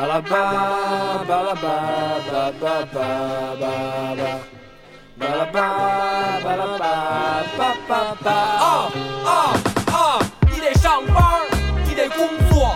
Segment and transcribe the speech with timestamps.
[0.00, 0.30] 巴拉巴
[1.28, 1.60] 巴拉巴
[2.32, 2.96] 巴巴巴
[3.60, 4.32] 巴巴，
[5.18, 5.60] 巴拉巴
[6.42, 8.30] 巴拉巴巴巴巴。
[8.32, 8.90] 啊
[9.26, 9.28] 啊
[9.92, 10.18] 啊！
[10.50, 11.42] 你得上班，
[11.86, 12.74] 你得工作，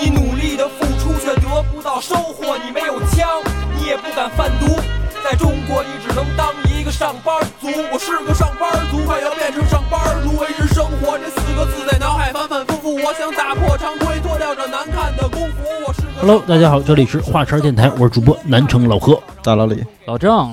[0.00, 3.40] 你努力的付出却得不到收获，你没有枪，
[3.78, 4.74] 你也不敢贩毒。
[5.22, 6.52] 在中国，你只能当
[6.96, 7.68] 上班族。
[7.92, 10.34] 我是个上班族，快要变成上班族。
[10.40, 12.94] 维持生活这四个字在脑海反反复复。
[12.94, 15.56] 我想打破常规，脱掉这难看的工服。
[15.86, 19.22] 我是个 Hello，大家好，这里是华晨电台，我是主播南城老何。
[19.42, 20.50] 大老李，老郑，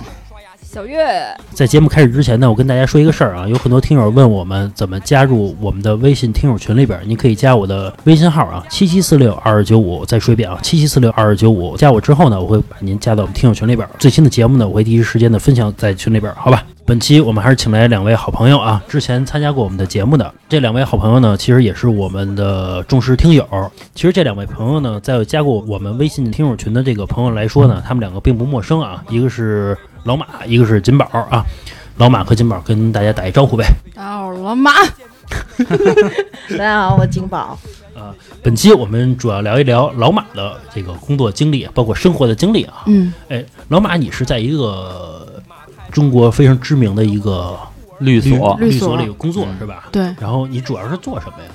[0.73, 1.05] 小月，
[1.51, 11.77] 在节目开始之前呢，我跟大家说一个事儿啊，有很多听友问我们怎么加入我们的微信听友群里边，您可以加我的微信号啊，七七四六二二九五，再说一遍啊，七七四六二二九五。
[11.77, 16.65] 加我之后呢，我会把您加到我们听友群里边，最新的节目呢，我会第一时间的分享在群里边，好吧？
[16.87, 23.47] 本期我们还是请来两位好朋友啊，之前参加过我们的节目的这两位好朋友呢，其实也是我们的忠实听友。
[23.93, 31.45] 其实这两位朋友呢，在加过我们微信听友群的这个朋友来说呢，他们两个并不陌生啊，一个是老马，一个是金宝啊。
[31.97, 33.65] 老马和金宝跟大家打一招呼呗。
[33.95, 34.71] 大家好，我是老马。
[36.49, 37.57] 大家好，我金宝。
[37.95, 42.83] 啊，本期我们主要聊一聊老马的这个工作经历，包括生活的经历啊。
[42.87, 45.41] 嗯，哎，老马，你是在一个
[45.91, 47.57] 中国非常知名的一个
[47.99, 49.87] 律所律律所里工作是吧？
[49.91, 51.49] 对，然后你主要是做什么呀？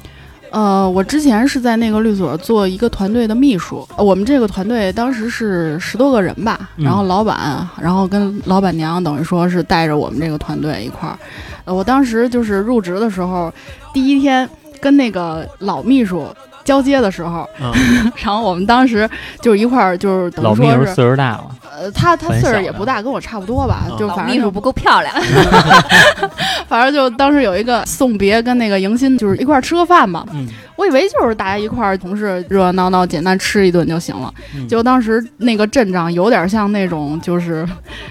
[0.50, 3.86] 呃，我之前是在那个律所做一个团队的秘书。
[3.96, 11.18] 呃我们这个团队当时是十多个人吧，嗯然后老板，然后跟老板娘等于说是带着我们这个团队一块儿。
[11.64, 13.52] 呃，我当时就是入职的时候，
[13.92, 14.48] 第一天
[14.80, 16.26] 跟那个老秘书
[16.64, 17.72] 交接的时候，啊，
[18.16, 19.08] 然后我们当时
[19.42, 21.44] 就是一块儿就是等老秘书于说是，岁数大了，
[21.78, 25.14] 呃，他他岁数也不大，跟我差不多吧，啊就反正就老秘书不够漂亮，
[26.68, 30.24] 反正就当时有一个送别跟那个迎新，就是一块吃个饭嘛。
[30.32, 30.48] 嗯
[30.78, 34.32] 我以为就是大家一块儿同事热热闹闹，简单吃一顿就行了。
[34.54, 37.68] 嗯结果当时那个阵仗有点像那种，就是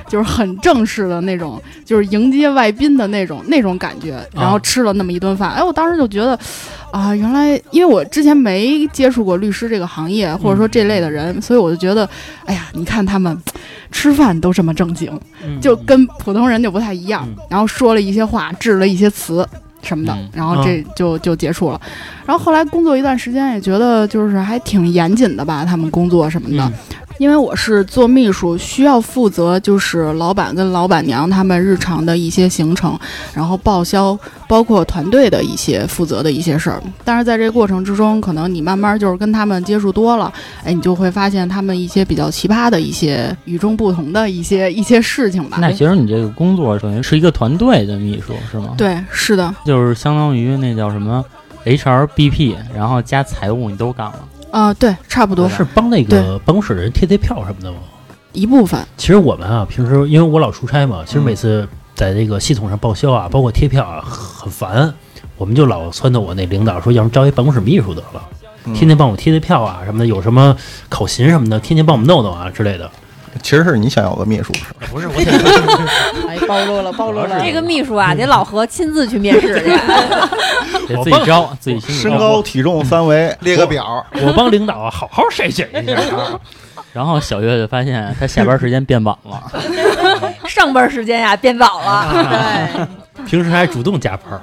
[0.09, 4.21] 就是很正式的那种，就是迎接外宾的那种那种感觉。
[4.33, 6.37] 然后吃了那么一顿饭，哎，我当时就觉得。
[6.89, 12.09] 啊，原来因为我之前没接触过律师这个行业，或者说这类的人，所以我就觉得，
[12.45, 13.37] 哎呀，你看他们
[13.91, 15.11] 吃饭都这么正经，
[15.45, 17.25] 嗯就跟普通人就不太一样。
[17.27, 19.47] 嗯然后说了一些话，致了一些词
[19.87, 21.79] 什么的，嗯然后这就就结束了。
[22.25, 26.63] 然后后来工作一段时间，也觉得就是还挺严谨的吧，他们工作什么的。
[26.65, 26.73] 嗯
[27.19, 32.97] 因为我是做秘书，需要负责就是老板跟老板娘他们日常的一些行程，
[33.33, 34.17] 然后报销，
[34.47, 36.81] 包括团队的一些负责的一些事儿。
[37.03, 40.31] 但是在这个过程之中，可能你慢慢就是跟他们接触多了，
[40.63, 45.57] 哎，你就会发现他们一些比较奇葩的一些与众不同的一些一些事情吧。
[45.59, 51.23] 那其实你这个工作等于是一个团队的秘书是吗？，对，是的，就是相当于那叫什么
[51.65, 54.19] HRBP，然后加财务你都干了。
[54.57, 57.77] 啊、对，差不多是帮那个办公室的人贴贴票什么的吗？
[58.33, 58.83] 一部分。
[58.97, 64.91] 其实我们啊，平时因为我老出差嘛，其实嗯每次在这个系统上报销啊，包括贴票啊，很烦。
[65.37, 68.27] 我们就老撺掇我那领导说，要不招一办公室秘书得了，
[68.65, 70.57] 嗯天天帮我贴贴票啊什么的，有什么
[70.89, 72.89] 考勤什么的，天天帮我们弄弄啊之类的。
[73.41, 74.87] 其实是你想要个秘书是吧？
[74.91, 75.33] 不是，我想
[76.27, 77.39] 哎，暴露了，暴露了。
[77.39, 79.69] 嗯这个秘书啊，得老何亲自去面试去。
[80.87, 86.39] 得自己招，自己心身高体重三围列个表，我帮领导啊好好筛选一下 啊。
[86.93, 89.43] 然后小月就发现他下班时间变晚了，
[90.47, 92.07] 上班时间呀变早了，
[93.15, 94.41] 对，平时还主动加班儿。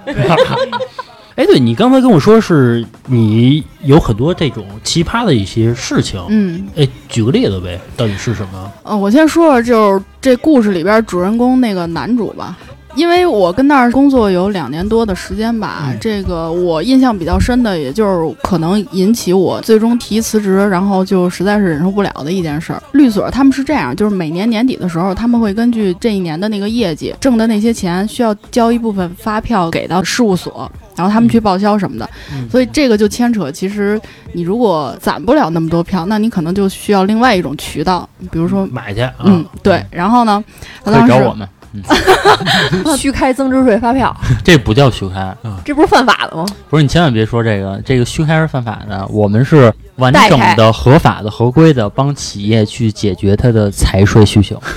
[1.36, 8.72] 哎，对你刚才跟我说是你有很多这种奇葩的一些事情，嗯，哎，举个例子呗，到底是什么？
[8.84, 12.56] 呃，我先说说，就是这故事里边主人公那个男主吧。
[12.96, 22.82] 因为我跟那儿工作有两年多的时间吧，嗯这个我印象比较深的，也就是可能引起我最终提辞职，然后就实在是忍受不了的一件事儿。
[22.92, 32.08] 律所他们是这样，就是每年年底的时候，他们会根据这一年的那个业绩挣的那些钱，需要交一部分发票给到事务所，然后他们去报销什么的。
[32.32, 34.00] 嗯所以这个就牵扯，其实
[34.32, 39.14] 你如果攒不了那么多票，那你可能就需要另外一种渠道，比如说买去啊？
[39.24, 39.84] 嗯，对。
[39.90, 40.42] 然后呢，
[40.84, 41.48] 他当时找我们。
[42.96, 45.34] 虚开增值税发票， 这不叫虚开，
[45.64, 46.46] 这不是犯法的吗？
[46.68, 49.06] 不是你千万别说这个，这个虚开是犯法的。
[49.08, 54.60] 我们是完整的、合法的、合规的，帮企业去解决它的财税需求。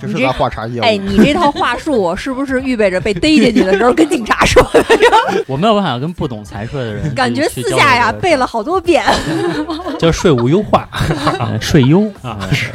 [0.00, 0.82] 这是在话茬业务。
[0.82, 4.82] 哎，你这套话术是不是预备着被逮进去的时候跟警察说的？
[5.46, 9.04] 我没有办法跟不懂财税的人感觉私下呀背了好多遍。
[9.98, 10.88] 叫税务优化
[11.38, 12.70] 呃税优啊，是。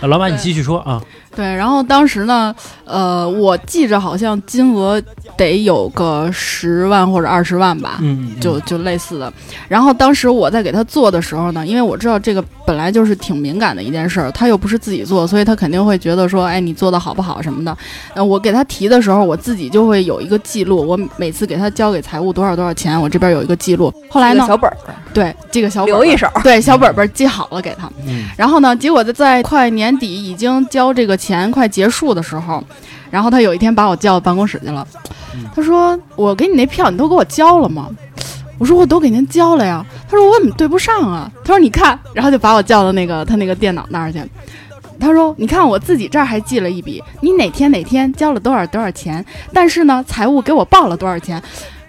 [0.00, 1.02] 啊老板，你继续说啊。
[1.34, 2.54] 对，然后当时呢，
[2.84, 5.00] 呃，我记着好像金额
[5.36, 9.32] 得有个十万或者二十万吧，嗯，就就类似的。
[9.68, 17.76] 然后当时我在给他做的时候呢，因为我知道这个本来就是挺敏感的一件事儿，他又不是自己做，所以他肯定会觉得说，哎，你做的好不好什么的。
[18.14, 23.92] 呃，我给他提的时候，我自己就会有一个记录，我每次给他交给财务多少多少钱，我这边有一个记录。
[24.08, 24.76] 后来呢，小本儿
[25.12, 27.90] 对这个小留一手，对小本本记好了给他。
[28.06, 32.62] 嗯然后呢，结果在在快年底已经交这个钱快结束的时候，
[33.10, 34.86] 然后他有一天把我叫到办公室去了，
[35.34, 37.88] 嗯他说：“我给你那票你都给我交了吗？”
[38.58, 44.20] 我说：“我都给您交了呀。”他说：“我怎么对不上啊？”他说：“你看。”然后就把我叫到那个他那个电脑那儿去。
[45.00, 51.42] 他说：“你看，我自己这儿还记了一笔，你哪天哪天交了多少多少钱，但是呢，财务给我报了多少钱。”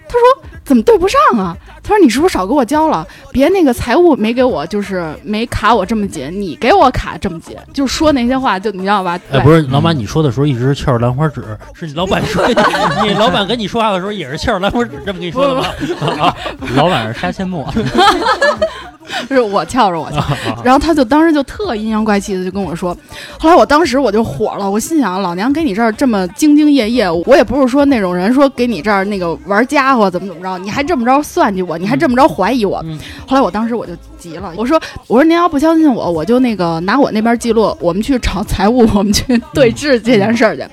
[0.08, 3.06] 他说：“怎么对不上啊？”他说：“你是不是少给我交了？
[3.32, 9.18] 别那个财务没给我，就是没卡我这么紧，你给我卡这么紧，就说那些话，就你知道吧？
[9.30, 11.44] 哎，不是，老板，你说的时候一直是翘着兰花指，
[11.74, 12.64] 是你老板说的，
[13.04, 15.64] 你老板跟你说话的时候也是翘着兰花指这么跟你说的吗？
[16.74, 17.72] 老板是杀阡陌，
[19.28, 20.18] 是我翘着我翘。
[20.18, 22.96] 啊 然后他就当时就特阴阳怪气的就跟我说，
[23.38, 32.80] 后来我当时我就火了，我心想，老娘给你这儿这么兢兢业业，我也不是说那种人说给你这儿那个玩家伙怎么怎么着，你还这么着算计我，你还这么着怀疑我。
[32.84, 33.92] 嗯后来我当时我就
[34.30, 40.64] 急了，我说我说您要不相信我，我就那个拿我那边记录，我们去找财务，我们去对质这件事儿去。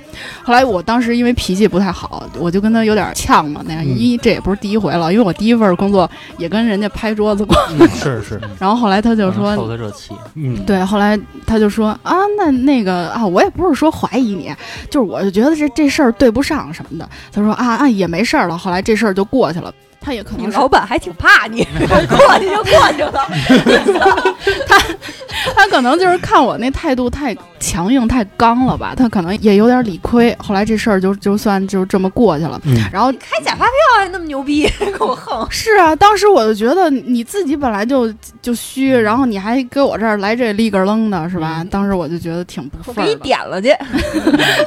[0.43, 7.55] 后来我当时因为脾气不太好，我就跟他有点呛嘛，那样嗯一这也不是第一回了，因为我第一份工作也跟人家拍桌子过。
[7.79, 14.53] 嗯是是，然后后来他就说，受的这气，嗯，对，后来他就说啊，那那个啊，我也不是说怀疑你，
[14.89, 17.09] 就是我就觉得这这事儿对不上什么的。
[17.31, 18.57] 他说啊啊，也没事儿了。
[18.57, 19.73] 后来这事儿就过去了。
[20.03, 23.27] 他也可能是老板还挺怕你， 过去就过去了。
[24.67, 24.77] 他
[25.55, 30.35] 他可能就是看我那态度太强硬、太刚了吧，他可能也有点理亏。
[30.39, 32.59] 后来这事儿就就算就这么过去了。
[32.65, 35.47] 嗯然后开假发票还那么牛逼， 给我横。
[35.49, 38.11] 是啊，当时我就觉得你自己本来就
[38.41, 41.65] 就虚，然后你还给我这儿来这立个楞的是吧？
[41.71, 43.15] 当时我就觉得挺不我给你。
[43.23, 43.73] 点了去，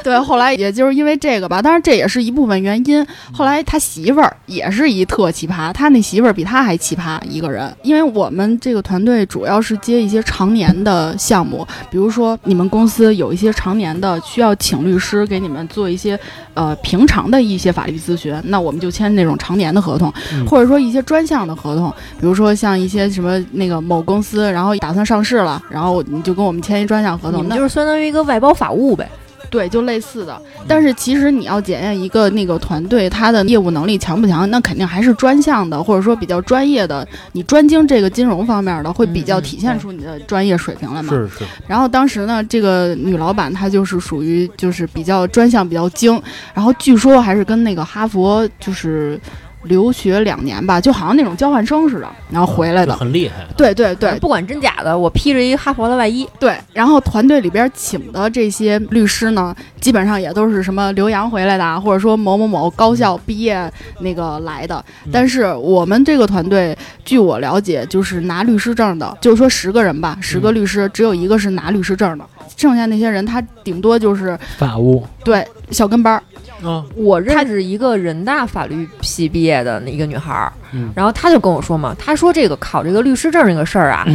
[0.03, 3.05] 对，后来也就是因为这个吧，当然这也是一部分原因。
[3.31, 7.73] 后来他媳妇儿也是一特奇葩，他那媳妇儿比他还奇葩一个人。
[7.83, 16.19] 因为我们这个团队主要是接一些常年的项目，比如说你们公司有一些常年的需要请律师给你们做一些
[16.53, 21.89] 呃平常的一些法律咨询，那我们就签那种常年的合同，嗯或者说一些专项的合同，
[22.19, 29.09] 比如说像一些什么那个某公司，然后打算上市了，然后你就跟我们签一专项合同，那你们就是相当于一个外包法务呗。
[29.49, 30.41] 对，就类似的。
[30.67, 41.13] 但是其实你要检验一个那个团队他的业务能力强不强，那肯定还是专项的，或者说比较专业的，你专精这个金融方面的，会比较体现出你的专业水平来嘛。
[41.13, 46.21] 是是，然后当时呢，这个女老板她就是属于就是比较专项比较精，
[46.53, 49.19] 然后据说还是跟那个哈佛就是
[49.63, 52.93] 留学两年吧，就好像那种交换生似的，然后回来的。
[52.93, 53.45] 就很厉害。
[53.57, 64.83] 对对对，不管真假的，我披着一哈佛的外衣，对，然后团队里边请的这些律师呢，基本上也都是什么留洋回来的啊，或者说某某某高校毕业那个来的。
[65.05, 72.25] 嗯但是我们这个团队，据我了解，就是拿律师证的，就是说十个人吧，十个律师只有一个是拿律师证的，
[72.55, 76.21] 剩下那些人他顶多就是法务对小跟班儿。
[76.63, 80.91] 啊，我认识一个人大法律系毕业的一个女孩儿，嗯。
[80.95, 84.05] 然后她就跟我说嘛，她说这个考这个律师证这个事儿啊，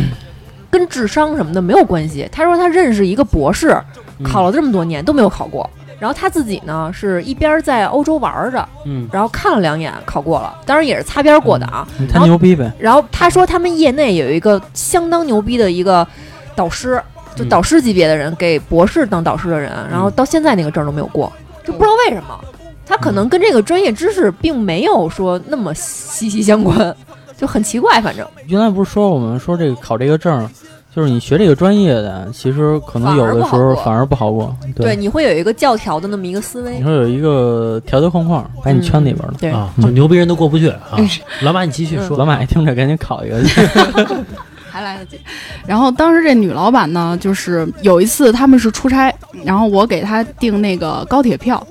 [0.70, 2.28] 跟智商什么的没有关系。
[2.32, 3.76] 她说她认识一个博士，
[4.18, 4.24] 嗯。
[4.24, 5.68] 考了这么多年都没有考过，
[5.98, 9.08] 然后她自己呢是一边在欧洲玩着，嗯。
[9.12, 11.86] 然后看了两眼考过了，当然也是擦边过的啊。
[11.98, 16.06] 你太牛逼呗，然后她说他们业内有一个相当牛逼的一个
[16.54, 17.00] 导师，
[17.36, 17.48] 就嗯。
[17.48, 21.32] 导师级别的人给博士当导师的人，然后到现在那个证都没有过，
[21.64, 22.38] 就不知道为什么。
[22.84, 26.94] 他可能跟这个专业知识并没有说那么息息相关，
[27.36, 28.00] 就很奇怪。
[28.00, 30.46] 反正原来不是说我们说这个考这个证，
[30.94, 34.54] 就是你学这个专业的，其实可能有的时候反而不好过。
[34.74, 36.82] 对，你会有一个教条的那么一个思维你。
[36.82, 39.34] 说有一个条条框框把你圈里边了。
[39.40, 41.08] 对，啊，就牛逼人都过不去啊嗯。
[41.42, 42.18] 老马，你继续说。
[42.18, 43.40] 老马一听着，赶紧考一个。
[44.72, 45.20] 还来得及。
[45.66, 49.14] 然后当时这女老板呢，就是有一次他们是出差，
[49.44, 51.64] 然后我给她订那个高铁票。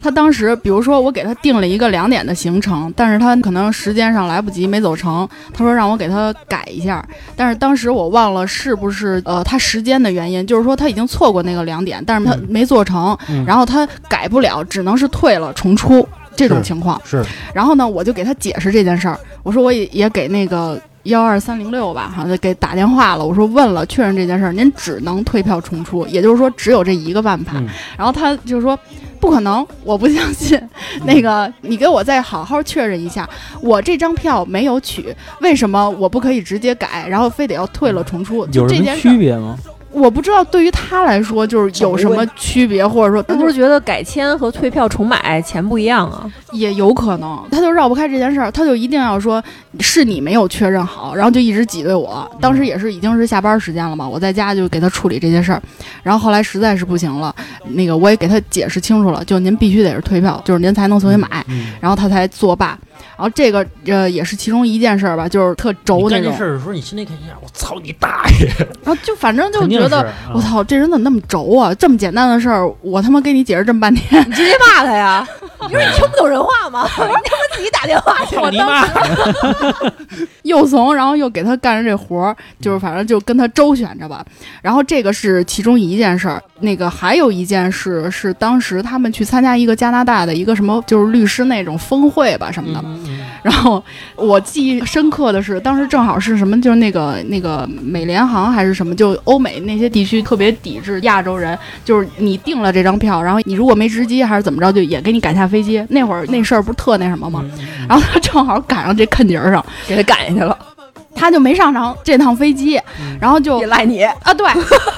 [0.00, 5.26] 她当时，比如说我给她定了一个两点的行程，但是她可能时间上来不及，没走成。
[5.50, 7.02] 她说让我给她改一下，
[7.34, 16.06] 但是当时我忘了是不是呃她时间的原因，就是说她已经错过那个两点，但是她嗯没做成，嗯然后她改不了，只能是退了重出
[16.36, 17.00] 这种情况。
[17.02, 23.24] 是，然后呢，我就给他解释这件事儿，我说我也也给那个幺二三零六吧，好像给打电话了。
[23.24, 27.52] 我说问了，确认这件事儿，您只能退票重出，也就是说只有这一个办法。
[27.56, 28.78] 嗯然后他就说
[29.20, 30.60] 不可能，我不相信。
[31.04, 33.28] 那个你给我再好好确认一下，
[33.60, 38.46] 我这张票没有取，为什么我不可以直接改，然后非得要退了重出？
[38.46, 39.58] 就有什么这件事儿区，别吗？
[39.94, 46.28] 我不知道对于他来说就是有什么区别，或者说他不是觉得改签和退票重买钱不一样啊？
[46.52, 49.42] 也有可能，他就绕不开这件事儿，他就一定要说
[49.78, 52.28] 是你没有确认好，然后就一直挤兑我。
[52.40, 55.62] 当时也是已经是下班时间了嘛，我在家就给他处理这件事儿，
[56.02, 57.34] 然后后来实在是不行了，
[57.68, 62.76] 那个我也给他解释清楚了，就您必须得是退票，就是您才能重新买，嗯，然后他才作罢。
[63.16, 68.46] 然后这个呃也是其中一件事儿吧，就是特轴那种你干这事，儿的时候，你心里肯定想，我操你大爷！
[68.82, 71.74] 然 后就反正就觉得我操，这人怎么那么轴啊？
[71.74, 75.26] 这么简单的事儿，我他妈给你解释这么半天，你直接骂他呀！
[75.66, 76.84] 你说你听不懂人话吗？
[76.98, 78.36] 你他妈自己打电话去。
[78.36, 78.84] 操你妈！
[80.42, 84.24] 又怂，然后又给他干着这活儿，就是反正就跟他周旋着吧。
[84.60, 92.80] 然后这个是其中一件事儿，那个还有一件事是当时他们去参加一个加拿大的一个什么就是律师那种峰会吧什么的。
[92.84, 93.03] 嗯
[93.42, 93.82] 然后
[94.16, 105.84] 我记忆深刻的是，当时正好是什么，就是那个那个美联航还是什么，就欧美那些地区特别抵制亚洲人，就是你订了这张票，然后你如果没值机还是怎么着，就也给你赶下飞机。
[105.90, 107.44] 那会儿那事儿不是特那什么吗？
[107.88, 110.58] 然后他正好赶上这坎节儿上，给他赶下去了，
[111.14, 112.80] 他就没上上这趟飞机，
[113.20, 114.02] 然后就也赖你。
[114.02, 114.46] 啊，对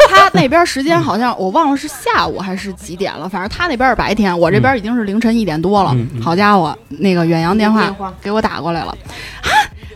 [0.08, 5.94] 他那边时间好像我忘了是下午还是几点了，反正他那边是白天，我这边已经是凌晨一点多了。
[6.22, 7.92] 好家伙，那个远洋电话
[8.22, 9.50] 给我打过来了，啊，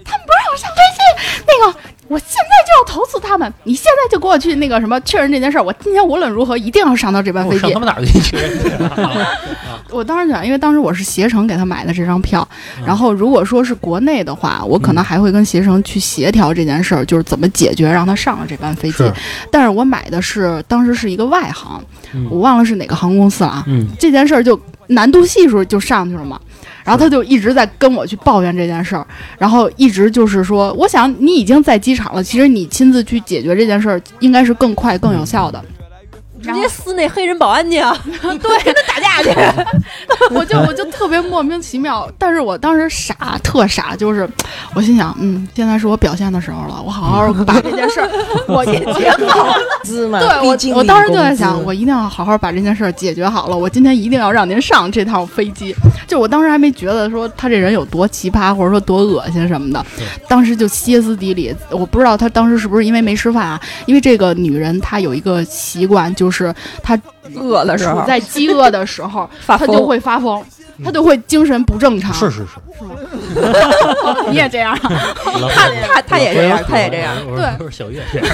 [0.04, 1.78] 他们不让我上飞机，那个
[2.10, 7.78] 我现在就要投诉他们，你现在就给我去那个什么确认这件事儿，我今天无论如何一定要上到这班飞机我上他。
[7.78, 9.28] 妈哪儿给你确认去啊？
[9.90, 12.46] 我当时想，因为当时我是携程给他买的这张票，
[12.78, 19.04] 嗯然后如果说是国内的话，我可能还会跟携程去协调这件事儿，就是怎么解决让他上了这班飞机。
[19.48, 21.80] 但是我买的是当时是一个外航，
[22.12, 23.64] 嗯我忘了是哪个航空公司了啊。
[23.68, 26.40] 嗯，这件事儿就难度系数就上去了嘛，
[26.84, 29.06] 然后他就一直在跟我去抱怨这件事儿，
[29.38, 35.62] 然后一直就是说，我想你已经在机场了，其实你亲自去解决这件事儿应该是更快更有效的。
[36.42, 37.96] 直接撕那黑人保安去啊！
[38.04, 39.30] 对，跟他打架去。
[40.34, 44.28] 我就我就特别莫名其妙，但是我当时傻，特傻，就是
[44.74, 48.10] 我心想，嗯，现在是我表现的时候了，我好好把这件事儿
[48.48, 49.54] 我解决好。
[49.82, 53.56] 资嘛，对我，我当时就在想，我一定要好好把这件事儿解决好了。
[53.56, 55.74] 我今天一定要让您上这趟飞机。
[56.06, 59.84] 就我当时还没觉得说他这人有多奇葩，或者说多恶心什么的，
[60.28, 61.54] 当时就歇斯底里。
[61.70, 63.60] 我不知道他当时是不是因为没吃饭啊？
[63.86, 66.29] 因为这个女人她有一个习惯，就是
[66.82, 66.98] 她
[67.34, 70.42] 饿的时候在饥饿的时候， 他就会发疯，
[70.84, 72.12] 他就会精神不正常。
[72.12, 72.58] 是是是，
[74.30, 74.76] 你也这样。
[74.80, 74.90] 他
[75.86, 77.14] 他他也这样，他也这样。
[77.36, 78.28] 对都是小月这样。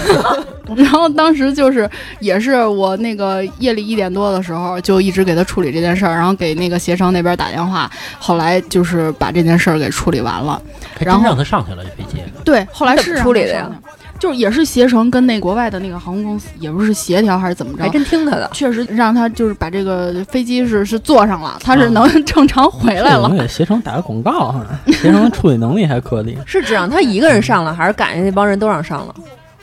[0.77, 1.89] 然后当时就是
[2.21, 10.61] 也是我那个夜里一点多的时候，就一直给他处理这件事儿，然后给那个携程那边打电话，后来就是把这件事儿给处理完了。
[10.99, 12.23] 还然后真让他上去了这飞机。
[12.45, 13.71] 对，后来怎是处理的呀？
[14.19, 17.83] 就是也是携程跟那国外的那个航空公司，也不是协调还是怎么着。
[17.83, 23.29] 还真听他的，确实让他就是把这个飞机是是坐上了，他是嗯能 正常回来了这我。
[23.29, 26.37] 们给携程打个广告哈，携程处理能力还可以。
[26.47, 29.15] 是只让他一个人上了，还是赶上那帮人都让上了？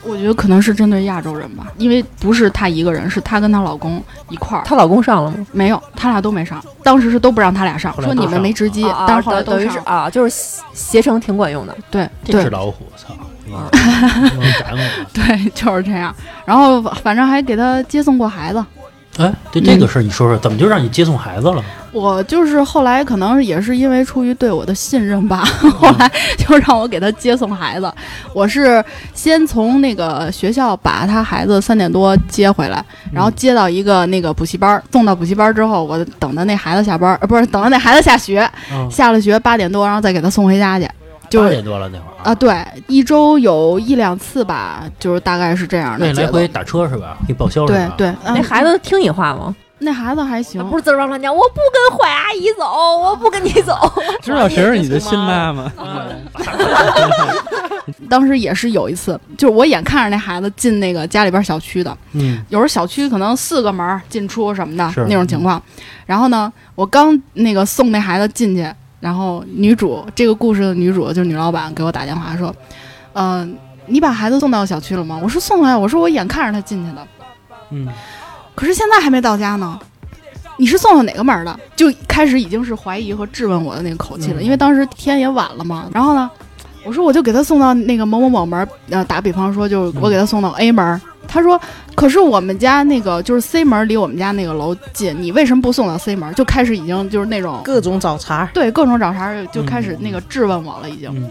[0.06, 4.62] 我觉得可能是针对亚洲人吧，因为不是她一个人，是她跟她老公一块儿。
[4.62, 5.46] 她老公上了吗？
[5.50, 6.62] 没有，他俩都没上。
[6.82, 9.70] 当时是都不让他俩上，说你们没值机，啊但是后来都等于。
[9.70, 11.74] 是啊，就是携携程挺管用的。
[11.90, 13.14] 对这是老虎，操！
[15.12, 16.14] 对，就是这样。
[16.44, 18.64] 然后反正还给他接送过孩子。
[19.16, 21.62] 哎，对这个事儿你说说，怎么就让你接送孩子了？
[21.92, 25.44] 我就是后来可能也是因为出于对我的信任吧，
[25.78, 27.88] 后来就让我给他接送孩子。
[28.32, 28.84] 我是
[29.14, 40.90] 先从那个学校把他孩子三点多接回来，然后接到一个那个补习班儿，送到补习班儿之后，我等着那孩子下班儿，呃，不是等着那孩子下学，嗯，下了学八点多，然后再给他送回家去。
[41.30, 46.06] 就八是点多了那会儿啊，，对，一周有一两次吧，就是大概是这样的。
[46.06, 47.16] 那来回打车是吧？
[47.26, 47.94] 给报销是吧？
[47.96, 49.54] 对对，嗯那孩子听你话吗？
[49.78, 53.76] 那孩子还行，不是滋儿哇乱叫，我不跟坏阿姨走，我不跟你走。
[54.22, 55.70] 知道谁是你的亲妈 吗？
[58.08, 65.60] 当时也是有一次，就是我眼看着那孩子进那个家里边小区的，嗯，有时候小区可能四个门儿进出什么的那种情况。
[66.06, 68.66] 然后呢，我刚那个送那孩子进去，
[69.04, 72.54] 然后女主这个故事的女主就是女老板给我打电话说，
[73.12, 75.20] 嗯、你把孩子送到小区了吗？
[75.22, 77.06] 我说送了呀，我说我眼看着他进去的，
[77.68, 77.86] 嗯，
[78.54, 79.78] 可是现在还没到家呢。
[80.56, 81.60] 你是送到哪个门儿的？
[81.76, 85.86] 就开始已经是怀疑和质问我的那个口气了，嗯因为当时天也晚了嘛。
[85.92, 86.30] 然后呢，
[86.82, 90.98] 我说我就给他送到那个某某某门儿，呃，打比方说，就我给他送到 A 门儿。
[91.34, 91.60] 他说，
[91.96, 96.32] 可是我们家那个就是 C 门离我们家那个楼近，你为什么不送到 C 门？
[96.34, 98.48] 就开始已经就是那种各种找茬。
[98.54, 101.10] 对各种找茬，就开始那个质问我了，已经。
[101.12, 101.28] 嗯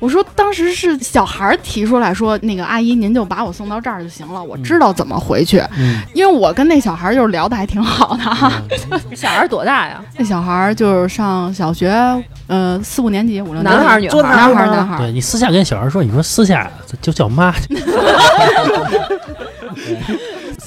[0.00, 8.52] 我说当时是小孩儿提出来说，那个阿姨您就把我送到这儿就行了，我知道怎么回去，嗯，因为我跟那小孩儿就是聊的还挺好的哈。
[9.14, 10.00] 小孩多大呀？
[10.16, 11.90] 那小孩儿就是上小学，
[12.46, 14.22] 呃，四五年级，五六年级男孩儿女孩儿？
[14.22, 14.98] 男孩儿男孩儿。
[14.98, 16.70] 对你私下跟小孩说，你说私下
[17.02, 17.52] 就叫妈，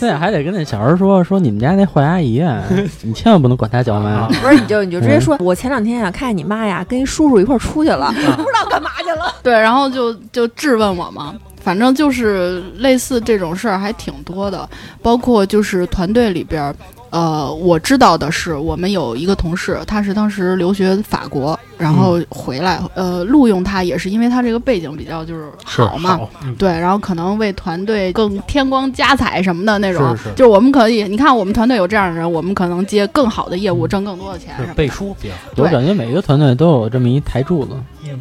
[0.02, 2.64] 现在还得跟那小孩说说你们家那坏阿姨啊，
[3.04, 4.28] 你千万不能管她叫妈。
[4.28, 9.32] 不是，你就你就直接说，我前两天呀看见你妈呀跟一叔叔一块儿出去了， 不知道干嘛去了。
[9.44, 14.68] 对，然后就就质问我嘛，反正就是类似这种事儿还挺多的，
[15.04, 16.76] 包括就是团队里边儿，
[17.12, 26.18] 呃，我知道的是，我们有一个同事，他是当时留学法国，然后回来，呃，录用他也是因为他这个背景比较就是是好嘛。
[26.18, 34.56] 好，嗯对，然后可能为团队更添光加彩什么的那种，是是就是我们可以，你看我们团队有这样的人，我们可能接更好的业务，挣更多的钱。
[34.74, 35.36] 背书比较。
[35.62, 37.72] 我感觉每个团队都有这么一台柱子，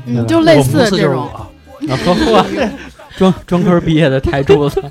[0.07, 1.29] 嗯，就类似这种。
[1.89, 2.47] 啊，呵呵，
[3.17, 4.83] 专专科毕业的台柱子。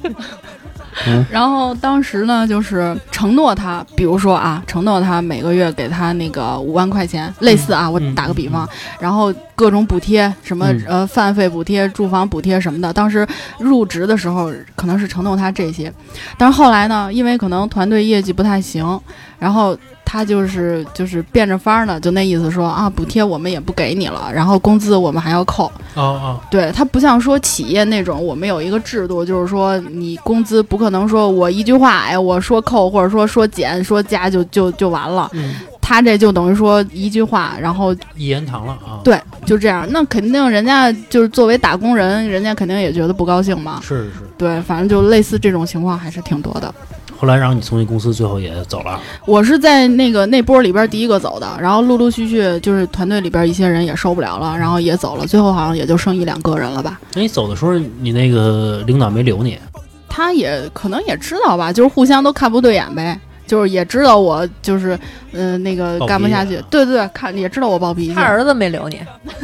[1.29, 8.67] 然后当时呢，就是承诺他，比如说啊，承诺他每个月给他那个五万块钱，类似啊，我嗯打个比方，
[8.99, 12.91] 然后各种补贴，什么嗯呃饭费补贴、住房补贴什么的。
[12.91, 13.27] 当时
[13.59, 15.91] 入职的时候可能是承诺他这些，
[16.37, 18.99] 但是后来呢，因为可能团队业绩不太行，
[19.37, 19.77] 然后。
[20.11, 35.29] 他就是就是变着法儿呢，就那意思说啊，补贴我们也不给你了，然后工资我们还要扣，哦哦，对，他不像说企业那种，我们有一个制度，就是说你工资不可能说我一句话，哎，我说扣或者说说减说加就就就完了。
[35.33, 38.97] 嗯，他这就等于说一句话，然后一言堂了啊。
[39.03, 43.79] 对，就这样，那肯定人家就是作为打工人，人家肯定也觉得不高兴嘛。
[43.83, 44.15] 是是是。
[44.39, 46.73] 对，反正就类似这种情况还是挺多的。
[47.19, 56.97] 后来然后你从那公司最后也走了，我是在那个那波里边第一个走的，然后陆陆续续就是团队里边一些人也受不了了，然后也走了，最后好像也就剩一两个人了吧。
[57.13, 59.59] 那你走的时候，你那个领导没留你？
[60.07, 64.95] 他也可能也知道吧，就是互相都看不对眼呗，就是也知道我就是
[65.31, 68.21] 嗯、呃那个干不下去，对对对，看也知道我暴脾气他。
[68.21, 69.01] 儿子没留你，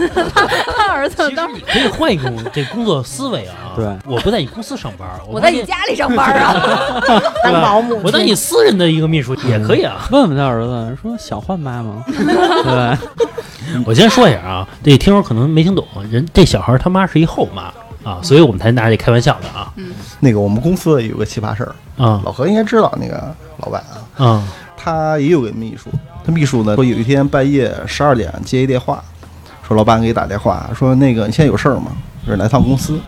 [0.77, 3.73] 他儿子当时你可以换一种 这工作思维啊。
[3.75, 7.01] 对，我不在你公司上班，我在你家，里上班啊。
[7.43, 10.07] 当保姆，我当你私人的一个秘书也可以啊。
[10.11, 12.05] 问问他儿子，说想换妈吗？
[12.05, 12.97] 对，
[13.85, 17.73] 我先说一下啊，这听友可能没听懂，人这小孩他妈是一后妈
[18.05, 19.73] 啊，所以我们才拿这开玩笑的啊
[20.21, 23.83] 那个我们公司有个奇葩事儿，啊老何应该知道那个老板
[24.15, 25.89] 啊，啊他也有个秘书，
[26.23, 29.03] 他秘书呢说有一天半夜十二点接一电话，
[29.67, 31.91] 说老板给你打电话，说那个你现在有事儿吗？
[32.25, 32.99] 说来趟公司。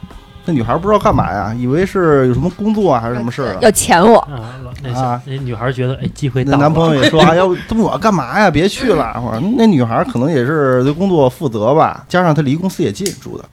[0.50, 3.58] 那女孩不知道干嘛呀，以为是有什么工作啊还是什么事儿啊？
[3.62, 5.22] 要钱我，啊！
[5.26, 8.50] 那女孩觉得哎机会到了，那男朋友也说：“啊，要，这么我干嘛呀？
[8.50, 13.44] 别去了。”我说那女孩可能也是对工作负责吧，加上她离公司也近住的。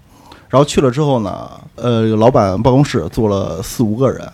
[0.54, 4.24] 然后去了之后呢，呃，老板办公室坐了四五个人，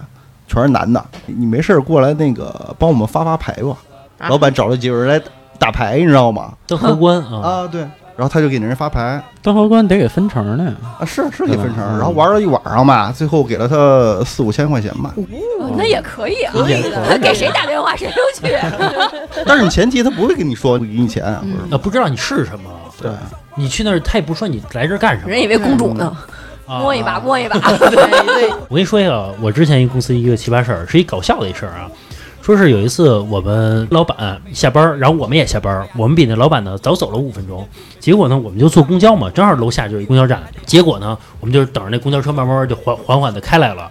[0.46, 1.02] 全是男的。
[1.24, 3.74] 你没事儿过来那个帮我们发发牌吧。
[4.18, 5.18] 啊老板找了几个人来
[5.59, 6.52] 打牌，你知道吗？
[6.66, 7.80] 当荷官啊啊，对。
[8.16, 10.76] 然后他就给人发牌当荷官得给分成呢。
[10.98, 15.14] 啊，是是给分成，嗯然后玩了一晚上吧，最后给了他四五千块钱吧。
[15.59, 18.54] 哦那也可以啊，可以的给谁打电话谁都去。
[19.46, 21.24] 但是你前提他不会跟你说不给你钱？
[21.24, 21.42] 啊，
[21.83, 22.70] 不知道你是什么。
[23.00, 23.11] 对，
[23.61, 26.16] 你去那儿，他也不说你来这儿干什么，人以为公主呢，
[26.66, 27.59] 啊摸一把摸一把。
[27.79, 31.90] 对对， 我跟你说一下，我之前一公司一个奇葩事儿，是一搞笑的一事儿啊。
[32.42, 37.68] 说是有一次我们老板下班儿，然后我们也下班儿，我们比那老板呢早走了五分钟。
[38.01, 40.42] 结果呢，我们就坐公交嘛，正好楼下就是一公交站。
[40.64, 43.90] 结果呢，我们就是等着那公交车慢慢就缓缓缓的开来了。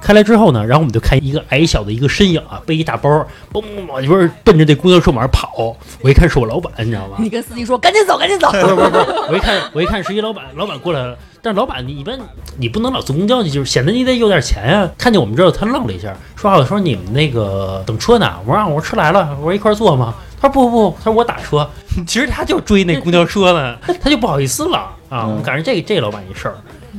[0.00, 3.08] 开来之后呢，然后我们就看一个矮小的一个身影啊，背一大包，
[3.52, 5.76] 嘣嘣嘣，就是奔着这公交车往上跑。
[6.00, 7.16] 我一看是我老板，你知道吗？
[7.18, 8.50] 你跟司机说赶紧走，赶紧走。
[8.50, 12.18] 不是不是不是，我一看我一看是一老板，老板过来了，但是老板你一般
[12.56, 18.34] 你不能老坐公交，你就是显得你得有点钱呀、看见我们之后，他愣了一下，说好说你们那个等车呢？
[18.46, 20.14] 我说啊，我说车来了，我说一块儿坐吗？
[20.40, 21.68] 他说不不不，他说我打车。
[22.06, 25.26] 其实他就追那公交车呢， 他就不好意思了啊。
[25.26, 26.54] 我们赶上这这老板一事儿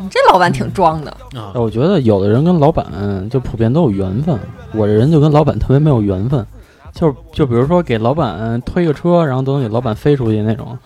[0.10, 1.16] 这老板挺装的，
[1.54, 2.86] 我觉得有的人跟老板
[3.30, 4.38] 就普遍都有缘分，
[4.74, 6.46] 我这人就跟老板特别没有缘分，
[6.94, 10.78] 就就比如说给老板推个车，然后都能给老板飞出去那种。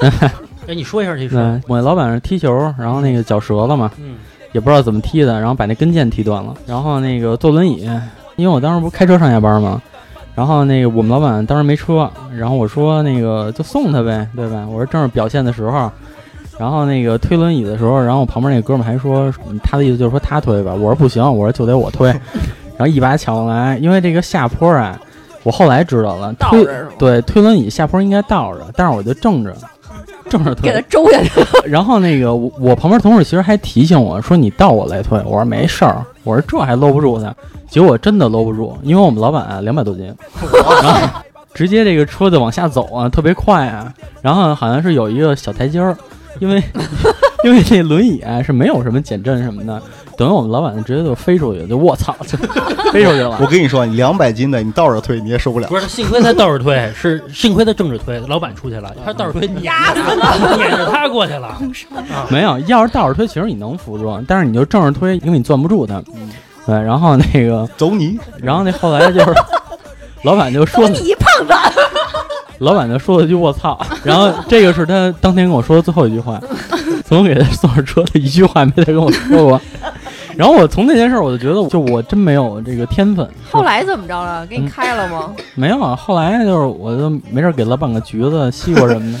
[0.66, 4.16] 哎，你说一下这事我老板是踢球，然后那个脚折了嘛，嗯
[4.52, 7.88] 也不知道怎么踢的，然后把那跟腱踢断了，然后那个坐轮椅，
[8.36, 9.80] 因为我当时不是开车上下班嘛，
[10.34, 14.66] 然后那个我们老板当时没车，然后我说那个就送他呗，对吧？
[14.66, 15.90] 我说正是表现的时候，
[16.58, 20.72] 然后那个推轮椅的时候，然后我旁边那哥们儿还说，嗯他的意思就是说他推吧。
[20.74, 22.08] 我说不行，我说就得我推。
[22.76, 24.98] 然后一把抢过来，因为这个下坡啊，
[25.42, 26.66] 我后来知道了，推
[26.98, 29.54] 对推轮椅下坡应该倒着，但是我就正着
[30.28, 30.84] 正着给他推。
[30.88, 31.46] 周下去了。
[31.66, 37.34] 然后那个我我旁边同事其实还提醒我说你倒我来推，我说没事儿，我说这还搂不住他。
[37.68, 40.06] 结果我真的搂不住，因为我们老板啊两百多斤，
[40.82, 41.20] 然 后
[41.52, 43.92] 直接这个车子往下走啊，特别快啊。
[44.22, 45.96] 然后好像是有一个小台阶儿，
[46.42, 46.62] 因为
[47.44, 49.80] 因为这轮椅啊是没有什么减震什么的，
[50.16, 52.36] 等于我们老板直接就飞出去，就我操，就
[52.92, 53.46] 飞出去了我。
[53.46, 55.78] 跟你说，你两百斤的，你倒着推你也受不了不。
[55.78, 61.48] 是，幸亏他倒着推，是幸亏他正着推，老板出去了，他倒着推撵着他，撵着他过去了。
[61.48, 66.02] 啊， 没有，要是倒着推，其实你能扶住，但是你就正着推，因为你攥不住他。
[66.66, 68.18] 对，然后那个，走你！
[68.42, 69.34] 然后那后来就是，
[70.24, 71.54] 老板就说，你胖子，
[72.58, 76.40] 老板就说了句“我操”，然后这个是他当天跟我说的最后一句话，
[77.04, 79.60] 从我给他送上车的一句话没再跟我说过。
[80.36, 83.28] 然后我从那件事我就觉得，就我真没有这个天分。
[83.50, 84.46] 后来怎么着了？
[84.46, 85.32] 给你开了吗？
[85.56, 89.18] 没有啊，后来就是我就没事给老板个橘子、西瓜什么的。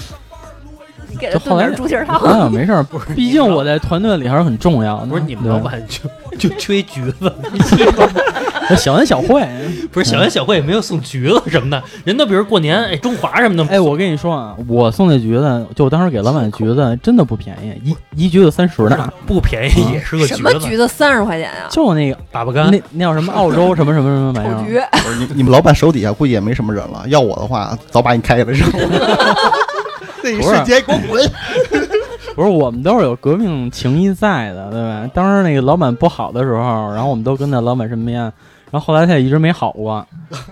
[1.20, 2.16] 你给后来炖点猪蹄儿汤。
[2.20, 5.06] 啊，没事儿，毕竟我在团队里还是很重要的。
[5.06, 7.32] 不是你们对老板就 就缺橘子
[8.76, 9.46] 小恩小惠。
[9.90, 19.12] 不是小恩小惠也没有送橘子什么的，人都比如过年哎中华什么的，哎，我跟你说啊，我送那橘子，就我当时给老板的橘子真的不便宜，一一橘子三十那呢。
[19.26, 21.66] 不便宜也是个橘什么子，橘子三十块钱啊？
[21.70, 24.54] 就那个粑粑干那那叫什么澳洲什么什么什么玩意儿？
[24.58, 27.02] 丑橘，不是你你们老板手底下估计也没什么人了。
[27.08, 29.44] 要我的话，早把你开了扔了。
[30.24, 31.30] 那一瞬间给我滚！
[32.34, 35.10] 不是，我们都是有革命情谊在的，对吧？
[35.12, 38.32] 当时那个老板不好的时候，然后我们都跟在老板身边，然
[38.72, 40.06] 后后来他也一直没好过，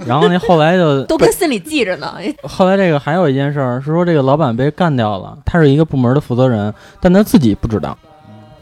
[0.05, 2.15] 然后那后来就 都跟心里记着呢。
[2.43, 7.97] 后来这个还有一件事儿是说这个老板被干掉了，他是一个部门的负责人，但他自己不知道，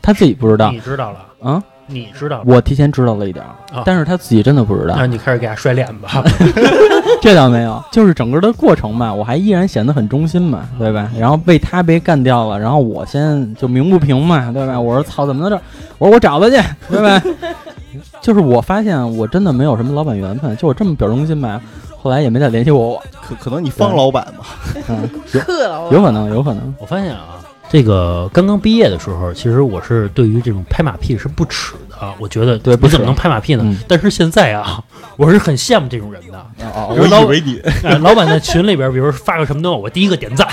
[0.03, 6.23] 他自己不知道你知道了，啊、你知道，我提前知道了一点儿，啊但是他自己真的不知道那，你开始给他甩脸吧。
[7.21, 11.11] 这倒没有，就是整个的过程吧，我还依然显得很忠心嘛，对吧？
[11.19, 14.79] 然后被他被干掉了，然后我先就鸣不平嘛，对吧？
[14.79, 15.57] 我说操，怎么能这？
[15.99, 16.57] 我说我找他去，
[16.91, 17.23] 对吧？
[18.21, 21.61] 就是我发现我真的没有什么老板缘分，就我这么表忠心吧，
[22.03, 24.45] 后来也没再联系过我，可可能你方老板吧，
[24.89, 27.37] 嗯， 有克了有可能，有可能，我发现啊，
[27.75, 32.15] 这个刚刚毕业的时候，其实我是对于这种拍马屁是不耻的啊。
[32.21, 33.65] 我觉得对不耻你怎么能拍马屁呢？
[33.67, 34.81] 嗯但是现在啊，
[35.17, 36.39] 我是很羡慕这种人的。
[36.65, 40.47] 啊，我以为你哎， 老板在群里边，比如发个什么东西，我第一个点赞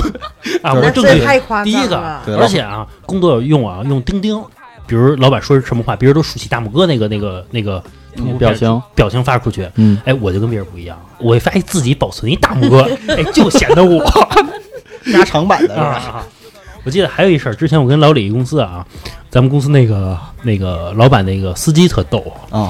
[0.64, 1.98] 啊，我那正经这太夸第一个
[2.38, 4.42] 而且啊，工作用啊用钉钉，
[4.86, 14.02] 比如老板说什么话，别人都竖起大拇哥那个那个那个那个表情，表情发出去，嗯，哎，我就跟别人不一样，我发现自己保存一大拇哥， 哎，就显得我
[15.12, 15.84] 加长版的是吧？
[15.84, 16.26] 啊。
[16.84, 18.84] 我记得还有一事儿，之前我跟老李公司啊，
[19.30, 22.18] 咱们公司那个那个老板那个司机特逗，
[22.50, 22.68] 啊，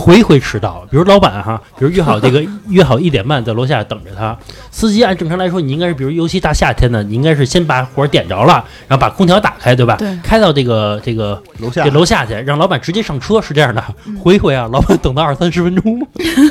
[0.00, 0.84] 回回迟到。
[0.90, 4.36] 比如老板哈，比如约好这个 约好一点半在楼下等着他，
[4.70, 9.96] 司机按正常来说，你应该是比如尤其大夏天的，你应该是先把火点着了，然后把空调打开，对吧？
[9.96, 13.84] 对开到这个这个楼下这楼下去，让老板直接上车，是这样的。
[14.06, 16.06] 嗯回回啊，老板等到二三十分钟，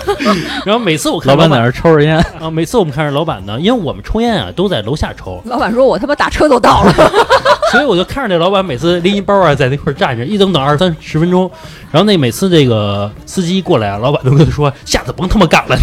[0.66, 6.94] 然后每次我看老板在那抽着烟，啊，每次我们看着老板呢，因为我们抽烟啊都在楼下抽，老板说：“我他妈打车都到了。
[7.72, 11.50] 所以我就看着那老板每次拎一包啊，在那块站着，一等等二三十分钟，
[11.92, 15.78] 然后那每次这个司机过来啊，老板都跟他说：“下次甭他妈干了，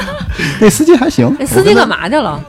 [0.60, 2.42] 那司机还行”，那司机干嘛去了？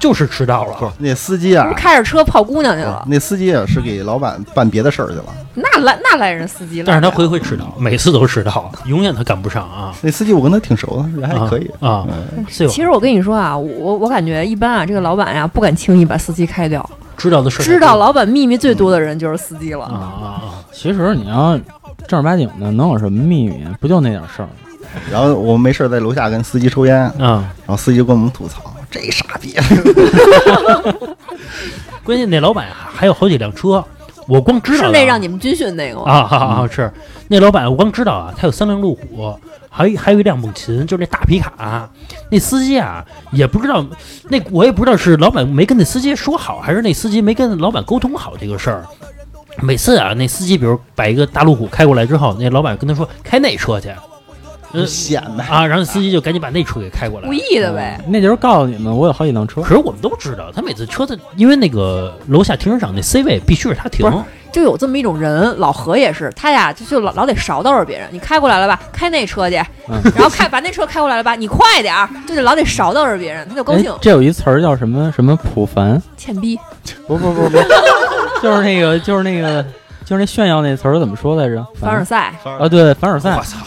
[0.00, 0.76] 就是迟到了。
[0.78, 3.04] 不是那司机啊，开着车泡姑娘去了？
[3.08, 5.24] 那司机啊是给老板办别的事儿去了。
[5.54, 6.84] 那来那来人司机了。
[6.86, 9.92] 但是他回回迟到，每次都迟到，永远他赶不上啊。
[10.00, 11.68] 那司机我跟他挺熟的，人还可以。
[11.80, 19.84] 啊，嗯，其实我跟你说啊，我我感觉一般啊，这个老板呀不敢轻易把司机开掉，知道的事儿知道老板秘密最多的人就是司机啊了。
[19.86, 20.42] 啊啊！
[20.72, 21.58] 其实你要
[22.06, 23.64] 正儿八经的，能有什么秘密？
[23.80, 24.48] 不就那点事儿？
[25.10, 29.54] 然后我们没事在楼下跟司机抽烟，然啊，后司机跟我们吐槽这傻逼，
[32.02, 33.84] 关键那老板啊还有好几辆车，
[34.26, 36.10] 我光知道那让你们军训那个吗？
[36.10, 36.68] 啊啊啊！
[36.70, 36.90] 是
[37.28, 41.90] 那老板，我光知道啊，他有三辆路虎，还有还有一辆猛禽，就是那大皮卡。
[42.30, 43.84] 那司机啊，也不知道，
[44.30, 48.86] 那我也不知道是老板没跟那司机说好，还是那司机没跟老板沟通好这个事儿。
[49.62, 53.90] 每次啊，那司机比如把一个大路虎开过来之后，那老板跟他说开那车去，
[54.72, 55.44] 呃显摆。
[55.46, 57.32] 啊，然后司机就赶紧把那车给开过来故。
[57.32, 58.00] 意的呗。
[58.06, 59.68] 那就是告诉你们，我有好几辆车可。
[59.68, 69.56] 是我们都知道，他每次车子，因为那个楼下停车场那 C 位必须是他停不，是就有这么一种人，老何也是，他呀就就老老得勺叨着别人，你开过来了吧，开那车去，
[69.88, 76.00] 嗯然后开把那车开过来了吧，你快点儿，就得老得勺叨着别人，他就高哎兴，，这有一词儿叫什么什么普凡？
[76.16, 76.58] 欠逼，
[77.06, 77.58] 不不不不，
[78.42, 79.62] 就是那个就是那个
[80.04, 81.64] 就是那炫耀那词儿怎么说来着？
[81.80, 83.58] 凡尔赛，啊，对，凡尔赛我，操！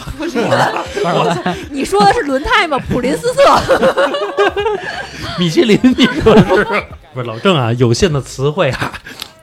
[1.02, 2.78] 凡尔赛，你说的是轮胎吗？
[2.88, 3.60] 普林斯特，
[5.38, 6.66] 米其林，你说的是？
[7.14, 8.90] 不是老郑啊，有限的词汇啊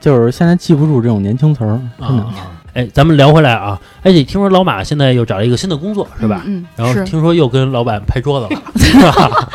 [0.00, 2.22] 就是现在记不住这种年轻词儿，真的。
[2.24, 2.34] 啊！
[2.72, 6.42] 哎，咱们聊回来啊，哎，你听说老马现在又找了一个新的工作是吧？
[6.46, 9.48] 嗯，然后听说又跟老板拍桌子了， 是吧？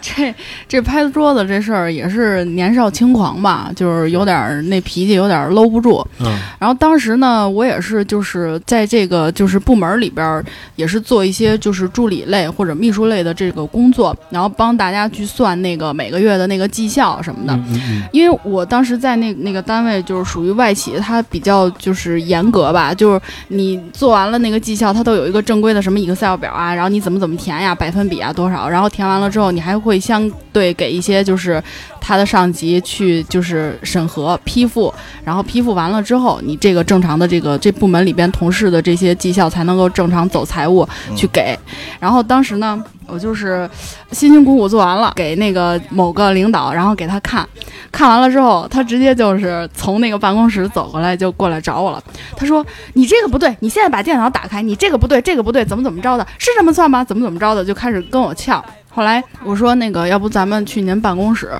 [0.00, 0.34] 这
[0.68, 6.06] 这拍桌子这事儿也是年少轻狂吧，就是有点儿那脾气有点儿搂不住。
[6.20, 10.44] 嗯然后当时呢，我也是就是在这个就是部门里边儿，
[10.76, 17.54] 也是做一些就是助理类或者秘书类的这个工作，然后帮大家去算那个每个月的那个绩效什么的。
[17.54, 31.62] 嗯嗯因为我当时在那那个单位就是属于外企，它比较就是严格吧，就是你做完了那个绩效，它都有一个正规的什么 Excel 表啊，然后你怎么怎么填呀，百分比啊多少，然后填完了之后，你还会相对给一些就是
[32.02, 34.92] 他的上级去就是审核批复，
[35.24, 41.56] 然后批复完了之后，你这个正常的这个这部门里边同事的这些绩效才能够正常走财务去给，
[42.00, 42.82] 然后当时呢。
[43.08, 43.68] 我就是
[44.12, 47.46] 辛辛苦苦做完了，给那个某个领导，然后给他看，
[47.90, 52.02] 看完了之后，他直接就是从那个办公室走过来，就过来找我了。
[52.36, 56.26] 他说：“你这个不对，你现在把电脑打开，你这个不对，这个不对，怎么怎么着的？
[56.38, 57.04] 是这么算吗？
[57.04, 58.64] 怎么怎么着的？”就开始跟我呛。
[58.94, 61.50] 后来我说：“那个，要不咱们去您办公室？”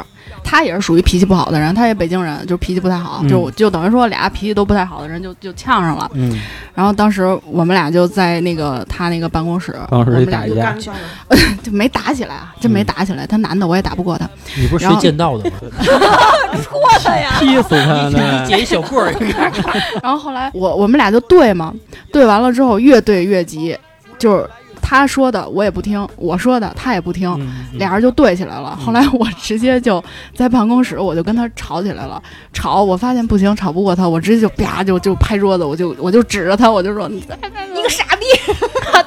[0.45, 6.11] 他也是属于脾气不好的人，他也北京人，就脾气不太好，嗯就就等于说俩脾气都不太好的人就就呛上了。
[6.15, 6.37] 嗯，
[6.75, 10.93] 然后当时我们俩就在那个他那个办公室，办公室里我们俩打一架
[11.63, 13.27] 就没打起来啊，真没打起来。
[13.27, 14.29] 他男的我也打不过他。
[14.57, 15.57] 你不是学剑道的吗？
[16.63, 17.37] 戳他呀！
[17.39, 18.45] 劈死他你呢！
[18.47, 19.15] 捡一小棍儿。
[20.03, 21.73] 然后后来我我们俩就对嘛，
[22.13, 23.77] 对完了之后越对越急，
[24.19, 24.49] 就是
[24.83, 28.77] 他说的我也不听，我说的他也不听，嗯俩人就对起来了。
[28.77, 30.03] 后来我直接就
[30.35, 32.23] 在办公室，我就跟他吵起来了。
[32.53, 37.17] 吵，我发现不行，吵不过他，我直接就啪就就拍桌子，我就我就指着他，我就说你
[37.73, 38.27] 你个傻逼！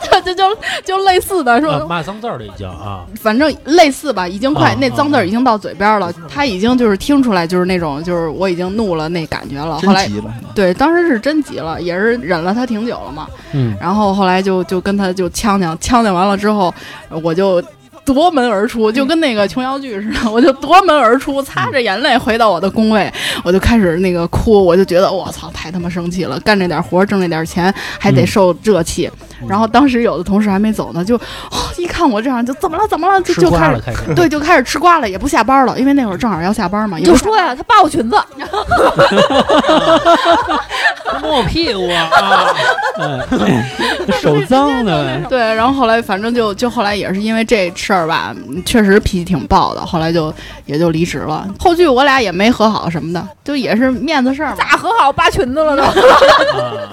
[0.02, 9.80] 就就就就类似的说，啊骂脏字儿了已经啊，反正类似吧，已经快、啊那脏字儿已经到嘴边了，他已经就是听出来就是那种就是我已经怒了那感觉了。
[9.82, 13.28] 后来真急了，对，当时是真急了，也是忍了他挺久了嘛。
[13.54, 16.74] 嗯，然后后来就就跟他就呛呛，呛呛完了之后，
[17.24, 17.64] 我就
[18.04, 23.12] 夺门而出，就跟那个琼瑶剧似的，我就夺门而出，擦着眼泪回到我的工位，
[23.44, 29.10] 我就开始那个哭，我就觉得我操，太他妈生气了，干这点活儿挣这点钱还得嗯受这气。
[29.48, 33.58] 然后当时有的同事还没走呢，就、哦、一看我这样就怎么了怎么了，就就开始。
[33.58, 34.00] 瓜了开始。
[34.16, 37.00] 对，就开始吃瓜了，也不下班了，因为那会儿正好要下班嘛。
[37.00, 38.18] 就说呀，他扒我裙子，
[41.22, 42.10] 摸我屁股啊！
[44.22, 50.34] 手脏的，对，然后后来反正就就后来也是因为这事儿吧，嗯确实脾气挺暴的，后来就
[50.66, 51.48] 也就离职了。
[51.60, 54.56] 后续我俩也没和好什么的，就也是面子事儿嘛。
[54.58, 55.84] 咋和好扒裙子了都？
[55.84, 55.94] 啊，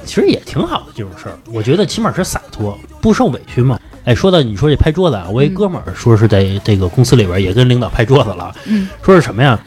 [0.05, 3.79] 其实也挺好的这种事儿，我觉得起码是洒脱，不受委屈嘛。
[4.05, 9.59] 哎，说到你说这拍桌子啊，我一嗯哥们儿说是在这个公司里边也跟领导拍桌子了，嗯说是什么呀？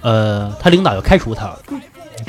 [0.00, 1.54] 呃，他领导要开除他，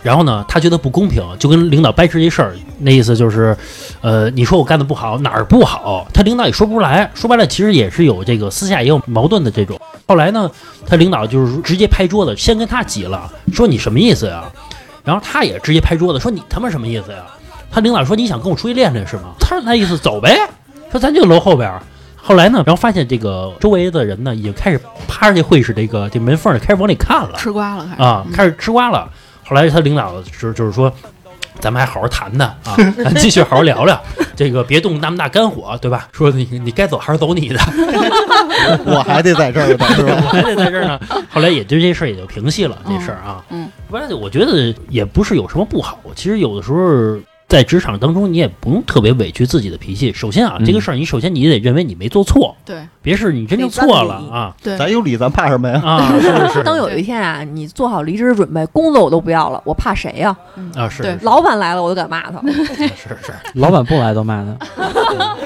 [0.04, 3.56] 然后呢，他觉得不公平，就跟领导掰扯这事儿，那意思就是，
[4.02, 6.06] 呃，你说我干的不好，哪儿不好？
[6.14, 9.80] 他领导也说不出来，说白了，其实也是有这个私下也有矛盾的这种。
[10.06, 10.52] 后来呢，
[10.86, 14.44] 他领导就是直接拍桌子，先跟他急了，说你什么意思呀？
[15.04, 17.26] 然后他也直接拍桌子说你他妈什么意思呀？
[17.78, 19.36] 他领导说你想跟我出去练练是吗？
[19.40, 20.36] 他说那意思走呗，
[20.92, 21.80] 说咱就楼后边儿。
[22.16, 29.08] 后来呢，然后发现这个周围的人呢，已经开始趴着这会议室这个这门缝儿开始往里看了吃瓜了，开始啊，嗯开始吃瓜了。
[29.48, 30.92] 后来他领导就是就是说，
[31.60, 34.02] 咱们还好好谈谈啊， 咱继续好好聊聊，
[34.36, 36.08] 这个别动那么大肝火，对吧？
[36.12, 37.60] 说你你该走还是走你的，
[38.88, 40.16] 我还得在这儿呢， 是吧？
[40.32, 41.00] 还得在这儿呢。
[41.30, 43.46] 后来也就这事儿也就平息了，这事儿啊。
[43.52, 46.00] 嗯，不然我觉得也不是有什么不好。
[46.16, 47.16] 其实有的时候
[47.48, 50.12] 在职场当中，你也不用特别委屈自己的脾气。
[50.12, 55.82] 首先啊，嗯这个事儿你首先你得认为你没做错，对别是你真正错了啊对，咱有理，咱怕什么呀？
[55.82, 56.14] 啊！
[56.20, 60.36] 是是是等有一天啊，你做好离职准备，工作我都不要了，我怕谁呀？
[60.76, 62.42] 啊，是老板来了我都敢骂他。
[62.52, 62.84] 是
[63.24, 64.58] 是， 老板不来都骂他。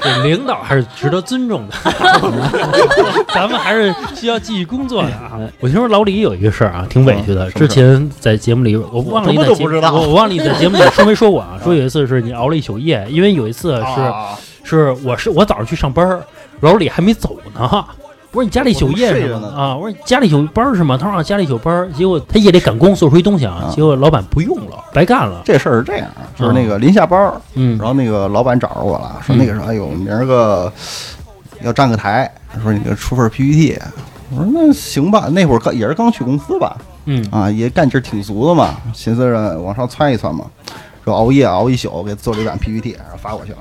[0.02, 1.74] 这领导还是值得尊重的，
[3.32, 5.38] 咱们还是需要继续工作的啊。
[5.60, 7.48] 我听说老李有一个事儿啊，挺委屈的。
[7.52, 11.60] 之前在节目里，我忘了你不知道我我忘了你在节目里说没说过啊？
[11.62, 16.24] 说有一次是你熬了一宿夜，因为有一次是啊是我是我早上去上班儿，
[16.60, 17.84] 老李还没走呢。
[18.30, 19.52] 我说你家里宿夜是吗？
[19.54, 20.96] 啊，我说你家里宿班是吗？
[20.96, 25.42] 他说啊家里宿班，结果他夜里赶工做出一东西啊啊，结果老板不用了，白干了。
[25.44, 30.72] 这事儿是这样，就是那个临下班，嗯然后那个老板找着我了，说那个说，哎呦，明儿个
[31.62, 33.78] 要站个台，说你给出份 PPT。
[34.30, 36.74] 我说那行吧，那会儿刚也是刚去公司吧，
[37.04, 40.46] 嗯啊，也干劲儿挺足的嘛，寻思着往上窜一窜嘛，
[41.04, 43.58] 说熬夜熬一宿给做了一版 PPT，然后发过去了。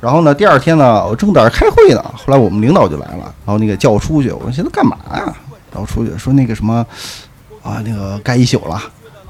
[0.00, 5.34] 然后呢，第二天呢，我正在这儿开会呢，后来我们领导就来了，然后那个叫我出去，我说现在干嘛呀？
[5.72, 6.84] 然后出去说那个什么
[7.62, 8.80] 啊，那个干一宿了，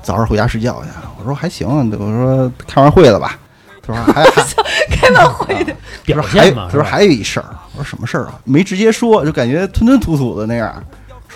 [0.03, 0.89] 早上回家睡觉去。
[1.19, 3.39] 我说还行，我说开完会了吧？
[3.81, 4.43] 他说还还
[4.91, 5.73] 开完会的，
[6.05, 8.41] 表他说还现嘛，他说还有一事儿，我说什么事儿啊？
[8.43, 10.75] 没直接说，就感觉吞吞吐吐的那样。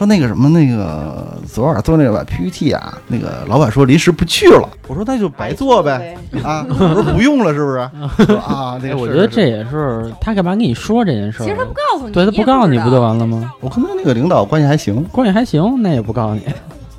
[0.00, 4.66] 说那个什么，那个昨晚做那个 PPT 啊，那个老板说临时不去了。
[4.88, 8.32] 我说那就白做呗，啊，我说不用了是不是？
[8.36, 11.44] 啊，那哎，个我觉得这也是他干嘛跟你说这件事儿？
[11.44, 13.52] 其实他不告诉你，对他不告诉你不就完了吗？
[13.60, 16.40] 我跟他那个领导关系还行，关系还行，那也不告诉你。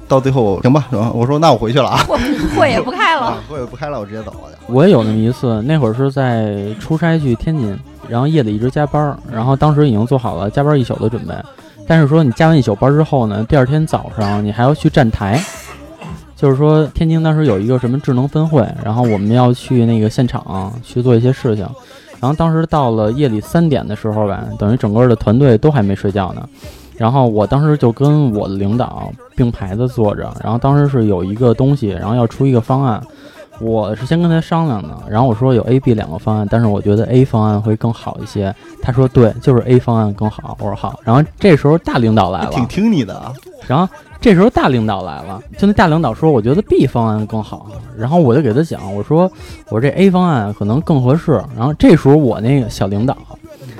[0.08, 0.86] 到最后行吧？
[1.16, 2.20] 我说那我回去了啊， 会
[2.56, 4.50] 会也不开了会也不开了，我直接走了。
[4.68, 7.76] 我也有那么一次，那会儿是在出差去天津，
[8.08, 11.34] 然后夜里一直加班，然后当时已经做好了加班一宿的准备，
[11.92, 15.38] 但是说你加完一宿班之后呢，第二天早上你还要去站台，
[16.38, 21.68] 就是说天津当时有一个什么智能分会，然后我们要去那个现场去做一些事情，
[22.22, 26.48] 然后当时到了夜里三点的时候吧，等于整个的团队都还没睡觉呢。
[26.96, 33.04] 然后我当时就跟我的领导并排的坐着，然后当时是有一个东西，然后要出一个方案，
[33.62, 38.54] 我是先跟他商量的，然后我说有 A、B 两个方案，但是我觉得 A 方案会更好一些。
[38.82, 40.58] 他说对，就是 A 方案更好。
[40.60, 41.00] 我说好。
[41.04, 43.32] 然后这时候大领导来了， 挺听你的啊，
[43.67, 43.88] 然后
[44.19, 47.67] 这时候大领导来了，就那大领导说，我觉得 B 方案更好。
[47.97, 49.32] 然后我就给他讲，我说
[49.69, 51.34] 我说这 A 方案可能更合适。
[51.56, 53.15] 然后这时候我那个小领导，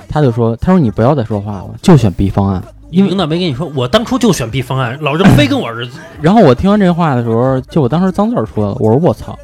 [0.08, 2.62] 他就说，他说你不要再说话了，就选 B 方案。
[2.90, 5.98] 因为领导没跟你说，我当初就选 B 方案，老郑非跟我儿子。
[6.20, 9.36] 然后我听完这话的时候，就我当时脏字儿出来了，我说我操，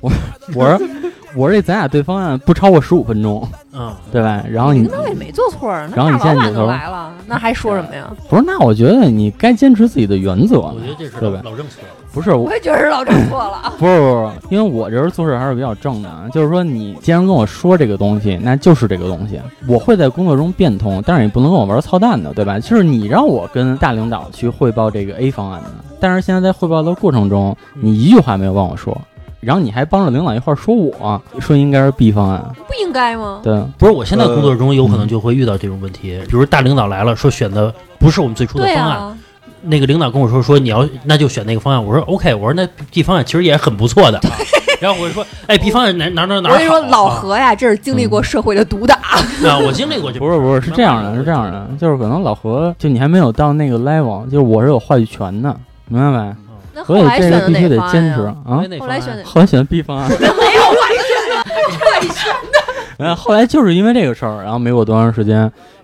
[0.00, 0.10] 我
[0.54, 0.86] 我说
[1.34, 4.42] 我说这咱俩对方案不超过十五分钟，嗯， 对吧？
[4.50, 8.10] 然后你领导也没做错然后你大老板现在扭头都来了，那还说什么呀？
[8.28, 10.74] 不是，那我觉得你该坚持自己的原则我。
[10.80, 11.88] 觉得这是对吧老郑错了。
[12.10, 13.72] 不是我我也觉得是老郑错了。
[13.78, 22.58] 不是不是，因为我这人做事还是比较正的，啊，就是说你既然跟我说这个东西，那就是这个东西，我会在工作中变通，但是你不能跟我玩操蛋的，对吧？
[22.58, 28.98] 就是你让我跟大领导去汇报这个 A 方案的，但是现在在汇报的过程中，你一句话没有帮我说，
[29.40, 33.40] 然后你还帮着领导一块儿说我说应该是 B 方案，不应该吗？
[33.42, 39.18] 对，不是，我现在工作中有可能就会遇到这种问题，比如大领导来了，说选的不是我们最初的对方案，啊，
[39.62, 44.20] 那个领导跟我说说你要那就选那个方案，我说 OK，我说那 B 方案其实也很不错的，
[44.80, 48.96] 然后我就说哎 B 方案哪哪哪哪儿我跟你说，老何呀，这是经历过社会的毒打。
[48.96, 56.34] 啊，我经历过这不是不是是这样的，是这样的，就是可能老何就你还没有到那个 level，就是我是有话语权的，明白没？
[56.78, 58.34] 那后所以来选的这个必须哪方案得坚持呀？
[58.46, 58.64] 啊。
[58.70, 62.32] 那后来选的后来选 B 方案， 没有外选，
[62.96, 65.38] 然后后来就是因为这个事儿，然后没过多长时间，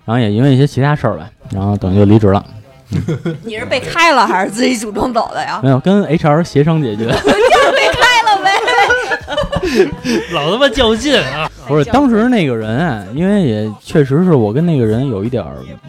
[0.05, 2.43] 然后也因为一些其他事儿吧，然后等于就离职了。
[3.43, 5.59] 你是被开了还是自己主动走的呀？
[5.63, 8.51] 没有跟 HR 协商解决， 就是被开了呗。
[10.33, 11.49] 老他妈较劲啊！
[11.67, 15.43] 不是当时那个人啊，因为也确实是我跟那个人有一点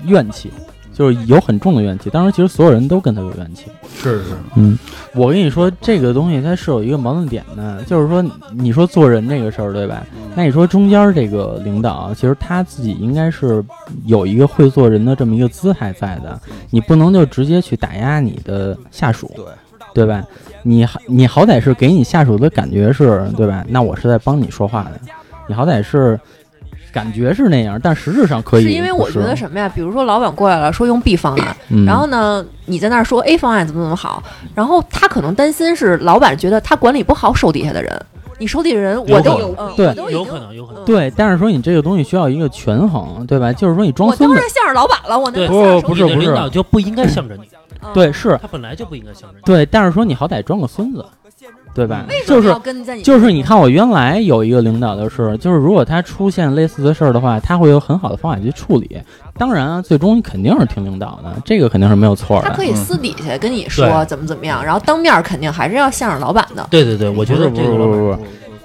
[0.06, 0.50] 怨气，
[0.96, 2.08] 就是有很重的怨气。
[2.08, 3.66] 当时其实所有人都跟他有怨气。
[3.98, 4.78] 是是，嗯，
[5.14, 10.06] 我跟你说，这个东西它是有一个矛盾点的，就是说，你说做人这个事儿，对吧？
[10.34, 13.62] 那你说中间这个领导，其实他自己应该是
[14.04, 19.44] 有一个会做人的这么一个姿态在的，你不能就直接去打压你的下属，对
[19.94, 20.22] 对吧？
[20.62, 23.64] 你，你好歹是给你下属的感觉是，对吧？
[23.68, 25.00] 那我是在帮你说话的，
[25.48, 26.20] 你好歹是
[26.96, 29.68] 感觉是那样，但实质上可以是因为我觉得什么呀？
[29.68, 34.22] 比如说老板过来了，说用 B 方案，嗯、然后呢，你在那儿说 A 方案怎么怎么好，
[34.54, 38.06] 然后他可能担心是老板觉得他管理不好手底下的人，
[38.38, 40.82] 你手底下人我都有嗯对都有可能有可能。
[40.86, 43.52] 对，但是说你这个东西需要一个权衡，对吧？
[43.52, 47.42] 就是说你装孙子我当然，向着老板了，我那不是不是你的领导就不应该向着你，
[47.82, 49.42] 嗯对，是他本来就不应该向着你。
[49.44, 51.04] 对，但是说你好歹装个孙子，
[51.76, 52.06] 对吧？
[52.08, 58.98] 为什么就是跟在你就是你看，我原来有一个领导的是，就是如果他出现类似的事儿的话，他会有很好的方法去处理。
[59.36, 62.48] 当然啊，最终肯定是听领导的，这个肯定是没有错的。
[62.48, 66.66] 他可以私底下跟你说怎么怎么样，然后当面肯定还是要向着老板的。
[66.70, 68.18] 对对对，我觉得不是这个老不是不是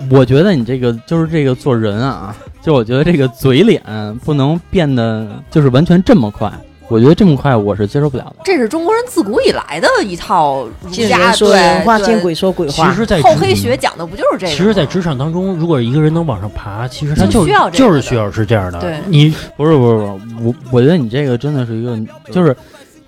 [0.09, 3.81] 我觉得你这个就是这个做人啊，就我觉得这个嘴脸
[4.23, 6.49] 不能变得就是完全这么快。
[6.91, 8.35] 我觉得这么快我是接受不了的。
[8.43, 12.95] 这是中国人自古以来的一套儒见家说对人话，对见鬼说鬼话其。
[12.97, 14.57] 实，在厚黑学讲的不就是这个吗？
[14.57, 18.79] 其实，在职场当中，如果一个人能往上爬，其实他就就需要这个的就是需要是这样的。
[18.81, 20.03] 对你不是不是不是，
[20.43, 21.97] 我我觉得你这个真的是一个，
[22.31, 22.53] 就是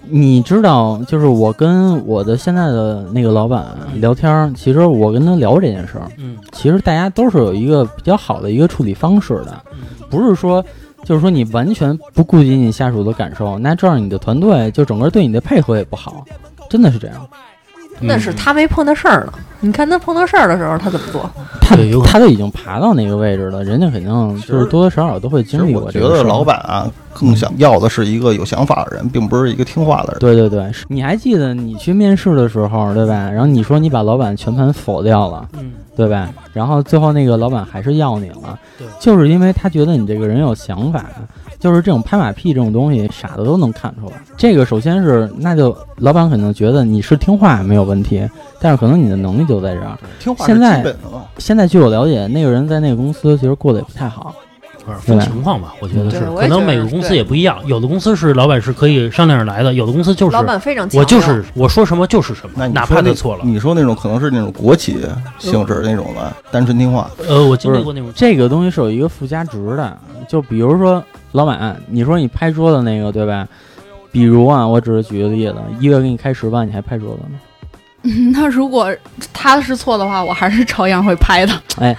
[0.07, 3.65] 你知道，就是我跟我的现在的那个老板
[3.95, 9.79] 聊天儿，其实我跟他聊这件事儿，嗯其实大家都是有一个比较好的一个处理方式的，嗯
[10.09, 10.63] 不是说。
[11.03, 16.25] 就是说，你完全不顾及你下属的感受，那这样你的团队就整个对你的配合也不好，
[16.69, 17.27] 真的是这样。
[18.07, 19.33] 那是他没碰到事儿呢。
[19.59, 21.29] 你看他碰到事儿的时候，他怎么做？
[21.61, 26.17] 他他都已经爬到那个位置了，人家肯定就是多多少少都会经历我觉过这个事儿。
[26.17, 30.19] 得老板啊，更想要的是一个有想法的人，并不是一个听话的人。
[30.19, 33.29] 对对对，你还记得你去面试的时候，对吧？
[33.29, 36.29] 然后你说你把老板全盘否掉了，嗯，对吧？
[36.51, 41.05] 然后最后那个老板还是要你了对，就是因为他觉得你这个人有想法，
[41.63, 44.21] 就是这种拍马屁这种东西，傻子都能看出来。
[44.35, 49.97] 这个首先是，那就老板可能觉得你是听话没有问题，但是可能你的能力就在这儿。
[50.19, 50.95] 听话是现在。
[51.37, 54.35] 现在据我了解，那个人在那个公司其实过得也不太好。
[55.01, 55.73] 分情况吧？
[55.79, 57.57] 我觉得是，可能每个公司也不一样。
[57.65, 63.41] 有的公司是老板是可以商量着来的，有的公司就是老板非常强我就是我说什么就是什么，哪那你说那怕他错了。
[63.43, 64.97] 你说那种可能是那种国企
[65.39, 67.09] 性质那种的，单纯听话。
[67.27, 73.47] 呃，我经历过那种，这个东西是有一个附加值的，就比如说老板，你说你拍桌子那个，对吧？
[74.11, 77.39] 比如啊，我只是举个例子，一个月给你开十万，你还拍桌子吗？
[78.33, 78.93] 那如果
[79.31, 81.53] 他是错的话，我还是照样会拍的。
[81.79, 81.95] 哎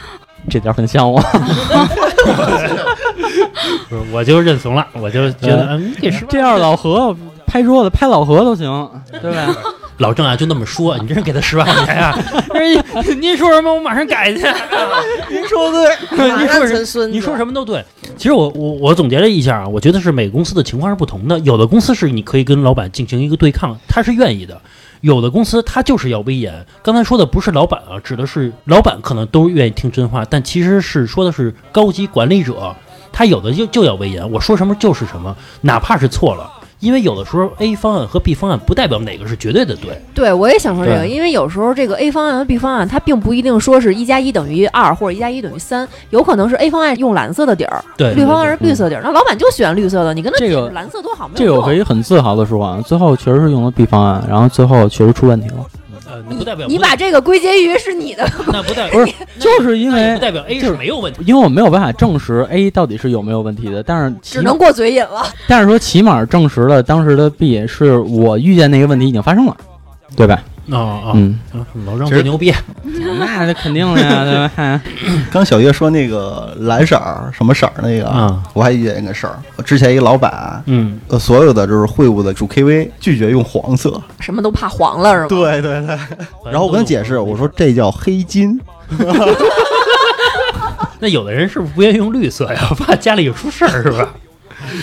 [0.50, 1.18] 这点很像我。
[3.88, 7.14] 不 是我就认怂了，我就觉得嗯，给十这样老何
[7.46, 9.54] 拍桌子拍老何都行，对吧？
[9.98, 12.18] 老郑啊就那么说，你真是给他十万块钱啊？
[12.52, 12.74] 哎
[13.20, 14.40] 您说什么我马上改去。
[15.30, 17.84] 您说的对，马上你说什成孙子，你说什么都对。
[18.16, 21.38] 其实我我我总结了一下啊，我觉得是每个公司的情况是不同的。
[21.40, 24.56] 有的公司是你可以跟老板进行一个对抗，他是愿意的；
[25.04, 26.64] 有的公司他就是要威严。
[26.82, 32.74] 刚才说的不是老板啊，指的是老板可能都愿意听真话，但其实是说的是高级管理者，
[33.12, 36.50] 他有的就就要威严，我说什么就是什么，哪怕是错了。
[36.84, 51.74] 因为有的时候 A 方案和 B 方案不代表哪个是绝对的对，对，我也想说这个，因为有时候这个 A 方案和 B 方案，它并不一定说是一加一等于二或者一加一等于三，有可能是 A 方案用蓝色的底儿，对，绿方案是绿色底儿，那老板就喜欢绿色的，你跟他这个蓝色多好，没这个我可。
[51.74, 55.56] 以很自豪的说啊，最后确实是用了 B 方案，然后最后确实出问题了。
[56.14, 61.20] 呃，那不代表你把这个归结于是你的，那不代表不是，就是因为不代表 A 就是没有问题。
[61.26, 65.26] 因为我没有办法证实 A 到底是有没有问题的，但是只能过嘴瘾了。
[65.48, 69.56] 但是说起码证实了当时的 B 是我遇见那个问题已经发生了，
[70.14, 70.40] 对吧？
[70.70, 71.38] 啊啊，嗯，
[71.84, 72.52] 老郑其实最牛逼，
[73.18, 74.80] 那肯定的呀， 对吧？
[75.30, 79.38] 刚小月说那个蓝色儿什么色儿那个，啊我还遇见一个事儿。
[79.56, 84.00] 我之前一个老板，嗯，呃，所有的就是会务的主 KV 拒绝用黄色。
[84.20, 85.28] 什么都怕黄了是吧？
[85.28, 85.98] 对对对。
[86.50, 88.58] 然后我跟他解释，我说这叫黑金。
[91.00, 92.60] 那有的人是不是不愿意用绿色呀？
[92.78, 94.08] 怕家里有出事儿是吧？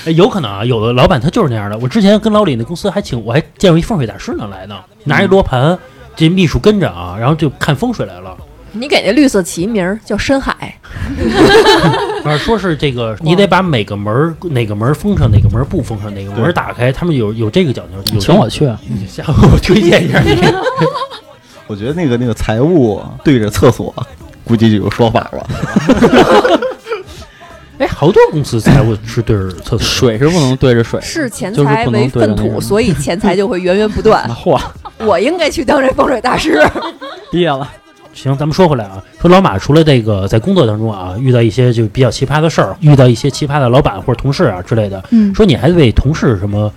[0.05, 1.77] 哎有可能啊，有的老板他就是那样的。
[1.79, 4.75] 我之前跟老李那公司还请，我还见过一风水大师呢来呢，
[5.05, 5.77] 拿一罗盘，
[6.15, 8.35] 这秘书跟着啊，然后就看风水来了。
[8.73, 10.79] 你给那绿色起一名儿叫深海，
[12.23, 17.97] 啊，说是这个， 你得把每个门儿哪个门儿封上，哪个门儿不封上，哪个门儿打开，他们有有这个讲究。
[18.13, 20.41] 有请我去，你下回我推荐一下你。
[21.67, 23.93] 我觉得那个那个财务对着厕所，
[24.45, 25.47] 估计就有说法了。
[27.77, 29.79] 哎，好多公司财务是对着厕所。
[29.79, 34.29] 水是不能对着水，视钱就是财不能为粪土，所以钱财就会源源不断。
[34.29, 34.59] 嚯，
[34.99, 36.61] 我应该去当这风水大师。
[37.31, 37.67] 毕业了。
[38.13, 46.71] 行，咱们说回来啊，说老马除了这个在工作当中啊遇到一些就比较奇葩的事儿，遇到一些奇葩的老板或者同事啊之类的，嗯，说你还为同事什么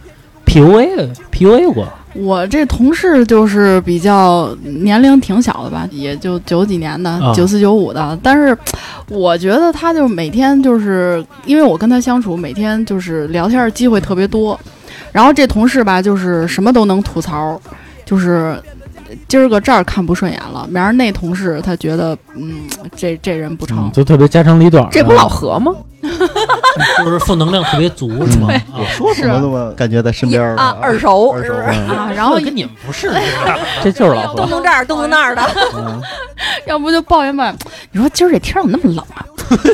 [0.47, 1.89] PUA PUA 过？
[2.15, 8.19] 我这同事就是比较年龄挺小的吧，也就九几年的啊，九四九五的。
[8.23, 8.57] 但是
[9.09, 14.59] 我觉得他就每天就是因为我跟他相处，每天就是聊天的机会特别多。
[15.11, 17.61] 然后这同事吧，就是什么都能吐槽，
[18.05, 18.57] 就是
[19.29, 24.87] 今儿个这儿看不顺眼了，明儿那同事他觉得嗯这这人不成嗯，，就特别家长里短。
[24.91, 25.73] 这不老何吗？
[27.03, 28.49] 就是负能量特别足是吗？
[28.73, 31.79] 啊，说什么那么感觉在身边儿啊，耳熟耳熟是不是？
[31.95, 33.11] 啊，然后跟你们不是，
[33.83, 34.37] 这就是老何。
[34.37, 35.43] 动动这儿，动动那儿的。
[35.77, 36.01] 嗯
[36.67, 37.57] 要不就抱怨抱怨，
[37.93, 39.25] 你说今儿这天儿怎么那么冷啊？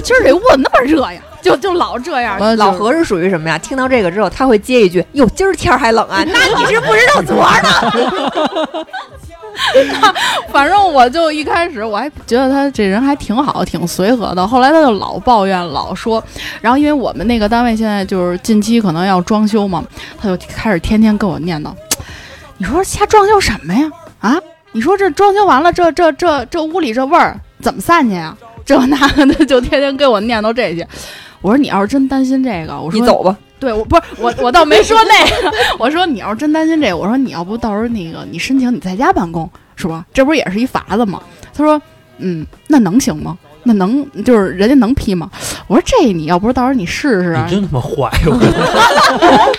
[0.04, 1.20] 今儿这屋怎么那么热呀？
[1.42, 2.38] 就就老这样。
[2.58, 3.56] 老何是属于什么呀？
[3.58, 6.22] 听到这个之后，他会接一句：“哟，今儿天儿还冷啊？
[6.26, 8.86] 那你是不知道昨儿呢。
[10.52, 14.46] 反正我就一开始我还觉得他这人还挺好，挺随和的。
[14.46, 16.22] 后来他就老抱怨，老说。
[16.60, 19.84] 然后因为我们那个单位现在就是近期可能要装修嘛，
[20.20, 21.70] 他就开始天天跟我念叨
[22.58, 23.90] ：“你说瞎装修什么呀？
[24.20, 24.36] 啊，
[24.72, 28.36] 你说这装修完了，这这这这屋里这味儿怎么散去呀？
[28.64, 30.86] 这那的，就天天跟我念叨这些。
[31.40, 33.36] 我说你要是真担心这个，我说你走吧。
[33.60, 35.52] 对，我不是我，我倒没说那个。
[35.78, 40.04] 我说你要是真担心这个，我说你要不到时候那个你申请你在家办公是吧？
[40.12, 41.22] 这不是也是一法子吗？
[41.54, 41.80] 他说，
[42.18, 43.36] 嗯，那能行吗？
[43.62, 45.30] 那能就是人家能批吗？
[45.66, 47.54] 我说这你要不是到时候你试试啊你。
[47.54, 48.10] 真他妈坏！
[48.26, 49.52] 我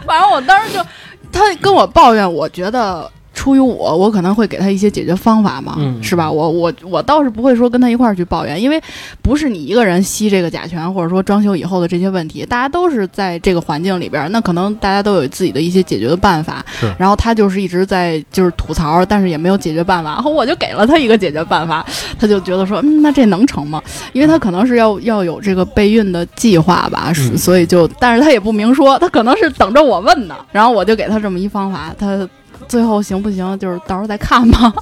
[0.06, 0.82] 反正我当时就
[1.30, 3.10] 他跟我抱怨，我觉得。
[3.34, 6.30] 出于我，我可能会给他一些解决方法嘛，嗯是吧？
[6.30, 8.80] 我我我倒是不会说跟他一块儿去抱怨，因为
[9.22, 16.64] 不是你一个人吸这个甲醛，或者说装修以后的这些问题，大家都是在这个环境里边儿，那可能大家都有自己的一些解决的办法。
[16.98, 20.12] 然后他就是一直在就是吐槽，但是也没有解决办法。
[20.12, 21.84] 然后我就给了他一个解决办法，
[22.18, 23.82] 他就觉得说，嗯，那这能成吗？
[24.12, 30.36] 因为他可能是要要有这个备孕的计划吧，嗯所以就，但是他也不明说，他可能是等着我问呢。
[30.52, 32.28] 然后我就给他这么一方法，他。
[32.72, 34.72] 最后行不行，就是到时候再看吧。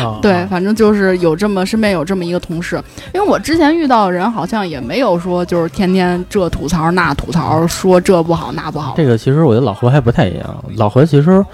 [0.00, 2.80] 啊 对，反正就是有这么身边有这么一个同事，
[3.12, 8.94] 因为我之前遇到的人好像也没有说就是天天这吐槽那吐槽，说这不好那不好。
[8.96, 11.44] 这个其实我觉得老何还不太一样，老何其实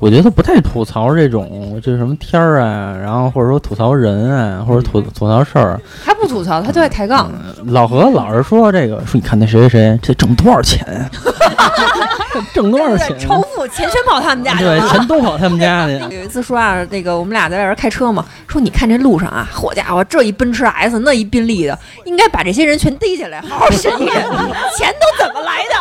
[0.00, 5.80] 我觉得他不太吐槽这种就是什么天儿啊，然后或者说吐槽人啊，或者吐吐槽事儿。
[6.04, 7.30] 他不吐槽，他就爱抬杠。
[7.68, 11.10] 老何老是说这个，说你看那谁谁谁这挣多少钱呀、
[12.52, 13.16] 挣多少钱？
[13.20, 15.94] 仇富钱全跑他们家去对，钱都跑他们家去。
[16.14, 24.22] 有一次说啊，那个我们俩在外边开车嘛，说你看这路上啊，好家伙，这一奔驰 S，那一宾利的，应该把这些人全逮起来，好好审一审，
[24.76, 25.74] 钱都怎么来的？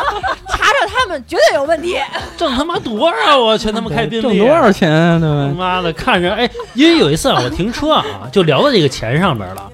[0.48, 1.98] 查查他们绝对有问题。
[2.38, 3.58] 挣他妈多少啊？
[3.58, 5.20] 全他妈开宾利，挣多少钱啊？
[5.20, 5.54] 对吧？
[5.58, 9.70] 妈的，看着哎，因为有一次啊，我停车啊，就聊到这个钱上边了。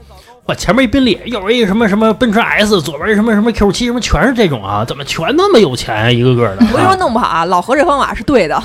[0.45, 6.11] 哇前面一宾利，右边一什么什么奔驰 S，左边一什么什么 Q 七，什么全是这种啊，怎么全那么有钱啊？
[6.11, 6.65] 一个个的。
[6.71, 8.59] 我跟你说弄不好啊，老何这方法是对的。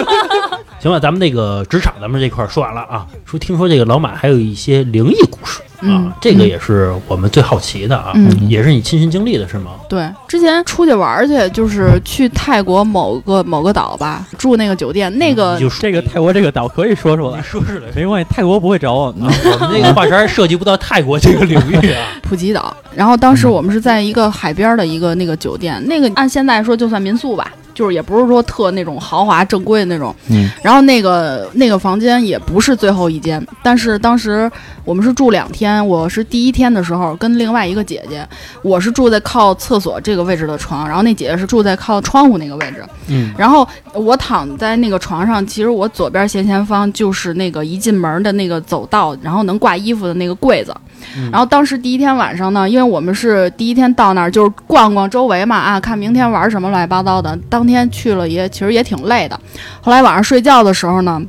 [0.80, 9.72] 行吧，咱们那个职场咱们这块说完了啊，说听说这个老马还有一些灵异故事啊嗯，这个也是我们最好奇的啊，嗯也是你亲身经历的是吗？
[9.88, 19.34] 对，之前出去玩儿去，就是去泰国某个某个岛吧，住那个酒店，那个你就说这个泰国这个岛可以说出来你，说出来，没关系，泰国不会找我们的。
[19.52, 22.06] 我们这个话茬儿涉及不到泰国这个领域啊。
[22.22, 30.14] 普吉岛，然后当时我们是在一个海边儿的一个那个酒店，那个按现在说就算民宿吧，就是也不是说特那种豪华正规的那种。
[30.28, 34.50] 嗯，然后那个那个房间也不是最后一间，但是当时
[34.84, 38.26] 我们是住两天，我是第一天的时候跟另外一个姐姐，
[38.62, 42.84] 我是住在靠厕所这个位置的床，然后那姐姐是住在靠窗户那个位置。
[43.08, 50.74] 嗯，然后我躺在那个床上，其实我左边斜前方就是那个一进门的那个走道，然后能挂衣服的那个柜子。
[51.16, 57.38] 嗯然后当时第一天晚上呢，因为我们是第一天到那儿，就是逛逛周围嘛，啊，看明天玩什么乱七八糟的。
[57.48, 59.38] 当天去了也其实也挺累的。
[59.80, 61.22] 后来晚上睡觉的时候呢。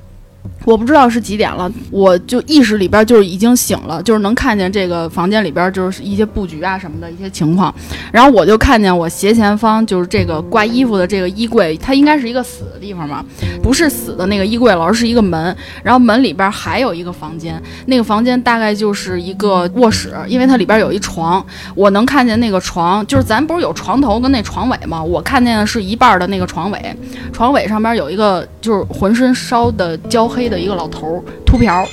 [0.70, 7.74] 我不知道是几点了，我就意识里边就是已经醒了，就是能看见这个房间里边就是一些布局啊什么的一些情况，
[8.12, 13.26] 然后我就看见我斜前方就是这个挂衣服的这个衣柜，它应该是一个死的地方嘛，
[13.64, 21.44] 不是死的那个衣柜了，而是一个门，然后门里边还有一个房间，那个房间大概就是一个卧室，因为它里边有一床，
[21.74, 25.02] 我能看见那个床，就是咱不是有床头跟那床尾吗？
[25.02, 26.96] 我看见的是一半的那个床尾，
[27.34, 31.86] 床尾上边有一个就是浑身烧的焦黑的一个老头儿，秃瓢，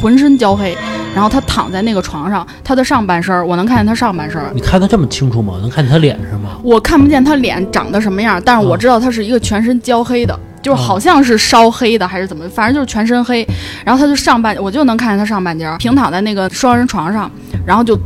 [0.00, 0.76] 浑身焦黑，
[1.14, 5.54] 然后他躺在那个床上，他的上半身儿我能看见他上半身儿，你看得这么清楚吗？
[5.60, 6.58] 能看见他脸是吗？
[6.62, 13.46] 我看不见他脸长得什么样，但是我知道他是一个全身焦黑的，就是好像是烧黑的还是怎么，反正就是全身黑。
[13.84, 17.30] 然后他就上半，我就能看见他上半截儿平躺在那个双人床上，
[17.66, 17.98] 然后就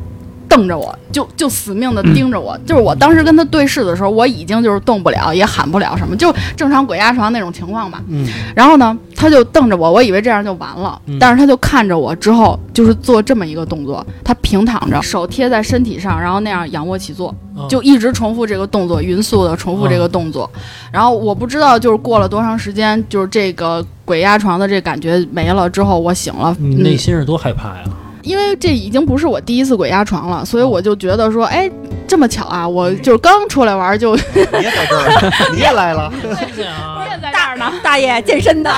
[0.49, 2.59] 瞪着我，就就死命的盯着我。
[2.67, 8.03] 就是我当时跟他对视的时候，我已经就是动不了，也喊不了什么，就正常鬼压床那种情况吧。
[8.09, 20.51] 嗯，然后呢，他就瞪着我，我以为这样就完了，嗯但是他就看着我之后，就是做这么一个动作，他平躺着，手贴在身体上，然后那样仰卧起坐，哦就一直重复这个动作，匀速的重复这个动作。
[20.93, 27.85] 然后我不知道就是过了多长时间，就是这个鬼压床的这感觉没了之后，我醒了，你嗯内心是多害怕呀？
[28.27, 31.71] 因为这已经不是我第一次鬼压床了，所以我就觉得说，哎，
[32.09, 37.07] 这么巧啊，我就是刚出来玩就你也在这儿， 你也来了，谢谢啊。
[37.09, 37.73] 也在这儿呢。
[37.83, 38.71] 大爷健身的，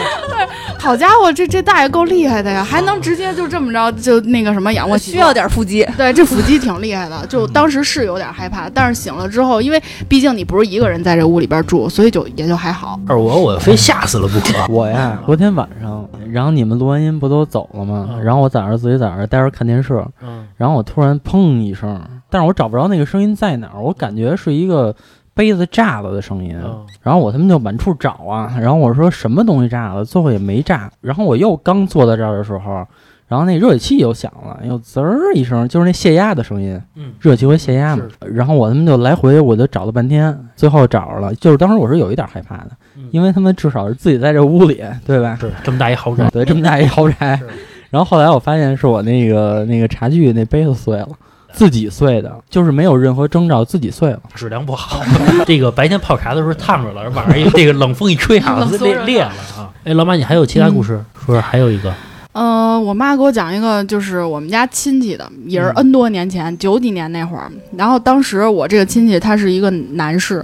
[0.78, 5.86] 好家伙，这这大爷够厉害的呀，还能直接就这么着就那个什么仰卧起坐需要点腹肌。
[5.96, 13.00] 对，这腹肌挺厉害的，就当时是有点害怕，但是醒了之后，因为毕竟你不是一个人在这屋里边住，所以就也就还好。
[13.08, 14.54] 二我我非吓死了不可。
[14.70, 18.08] 我呀，昨天晚上然后你们录完音不都走了吗？
[18.12, 24.94] 嗯然后我在那儿自己在那儿待着看电视，嗯然后我突然砰一声，但是我找不着那个声音在哪儿，我感觉是一个
[25.34, 26.56] 杯子炸了的声音。
[26.64, 30.90] 嗯然后我他妈就满处找啊，然后我说什么东西炸了，最后也没炸。
[31.00, 32.86] 然后我又刚坐在这儿的时候，
[33.32, 38.04] 然后那热水器又响了，又滋儿一声，就是那泄压的声音，嗯热气会泄压嘛。
[38.30, 41.34] 然后我他妈就来回我就找了半天，最后找着了。
[41.36, 45.34] 就是当时我是有一点害怕的，嗯因为他们至少是自己在这屋里，对吧？
[45.40, 47.40] 是这么大一豪宅，对，这么大一豪宅。
[47.88, 51.08] 然后后来我发现是我那个那个茶具那杯子碎了，
[51.54, 54.20] 自己碎的，就是没有任何征兆，自己碎了。
[54.34, 55.02] 质量不好。
[55.46, 59.72] 这个白天泡茶的时候烫着了，晚上一 这个冷风一吹啊， 裂裂了啊。
[59.84, 61.02] 哎，老马，你还有其他故事？
[61.24, 61.92] 说还有一个，
[62.32, 67.50] 呃，我妈给我讲一个，就是我们家亲戚的，也是嗯 N 多年前，九几年那会儿。
[67.76, 70.42] 然后当时我这个亲戚他是一个男士，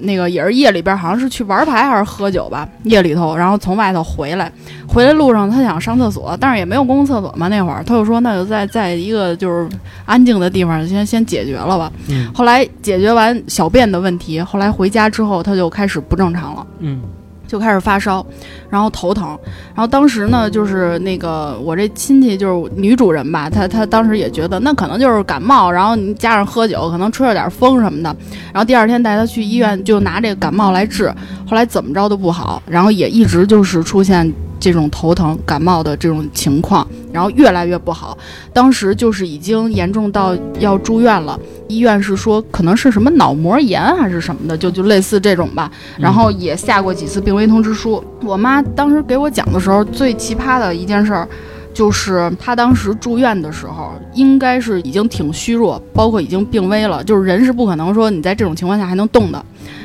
[0.00, 4.52] 那个也是夜里边好像是去玩牌还是喝酒吧，夜里头，然后从外头回来，
[4.86, 9.66] 回来路上他想上厕所，但是也没有公共厕所嘛，那会儿他就说那就在在一个就是
[10.04, 11.90] 安静的地方先先解决了吧。
[12.08, 16.66] 嗯后来解决完小便的问题，后来回家之后他就开始不正常了。
[16.80, 17.00] 嗯
[17.52, 18.24] 就开始发烧，
[18.70, 19.38] 然后头疼，
[19.74, 28.16] 然后当时呢，就是那个我这亲戚就是女主人吧，她她当时也觉得那可能就是感冒，然后你加上喝酒，可能吹了点风什么的，
[28.54, 31.12] 然后第二天带她去医院，就拿这个感冒来治，
[31.46, 34.32] 后来怎么着都不好，然后也一直就是出现
[34.62, 38.16] 这种头疼、感冒的这种情况，然后越来越不好，
[38.52, 41.36] 当时就是已经严重到要住院了，
[41.66, 45.68] 医院是说可能是什么脑膜炎还是什么的，就就类似这种吧。
[45.98, 48.02] 然后也下过几次病危通知书。
[48.22, 51.26] 我妈当时给我讲的时候，最奇葩的一件事儿，
[51.74, 59.44] 就是她当时住院的时候，应该是已经挺虚弱，包括已经病危了，就是人是不可能说你在这种情况下还能动的。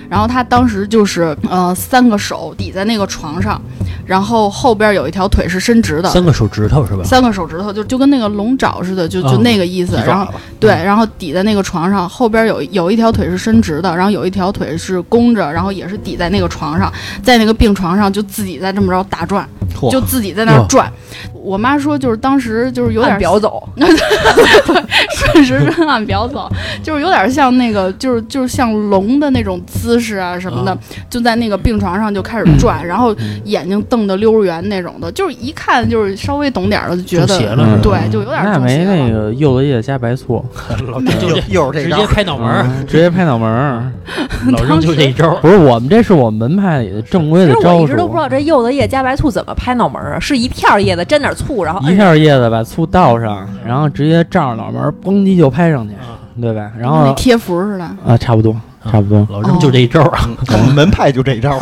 [0.10, 3.62] 然后他当时就是呃三个手抵在那个床上，
[4.06, 6.10] 然后后边有一条腿是伸直的。
[6.10, 7.04] 三个手指头是吧？
[7.04, 9.96] 三个手指头就就跟那个龙爪似的，就就啊那个意思。
[10.06, 10.28] 然后
[10.60, 16.92] 对，然后抵在那个床上，后边有有一条腿是伸直的，然后有一条腿是弓着，然后也是抵在那个床上，
[17.22, 19.48] 在那个病床上就自己在这么着打转，
[19.92, 20.92] 就自己在那儿转。
[21.48, 23.68] 我妈说，就是当时就是有点按表走，
[25.16, 26.50] 顺时针按表走，
[26.84, 30.78] 就是有点像那个，就是就是像龙的那种姿势啊什么的，啊
[31.10, 40.44] 就在那个病床上就开始转，然后眼睛瞪得溜圆那种的，就是一看就是稍微懂点儿的就觉得，对，就有点那没那个柚子叶加白醋，
[40.88, 43.92] 老直接又是这招，拍脑门儿，嗯直接拍脑门儿。
[44.52, 45.36] 老郑就这一招。
[45.36, 50.20] 不是我们这是我们门派里的正规的招数实我一直，都不知道这柚子叶加白醋怎么拍脑门儿啊？
[50.20, 56.72] 是一片儿叶子沾点醋，然后一摁片叶子把醋倒上，然后直接照着脑门儿嘣叽就拍上去，啊对吧？
[56.78, 57.84] 然后贴符似的。
[58.06, 58.56] 啊，差不多，
[58.92, 59.26] 差不多。
[59.32, 61.58] 老郑就这一招我们门派就这一招。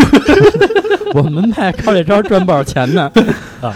[1.13, 3.09] 我们门派靠这招赚不少钱呢。
[3.61, 3.73] 啊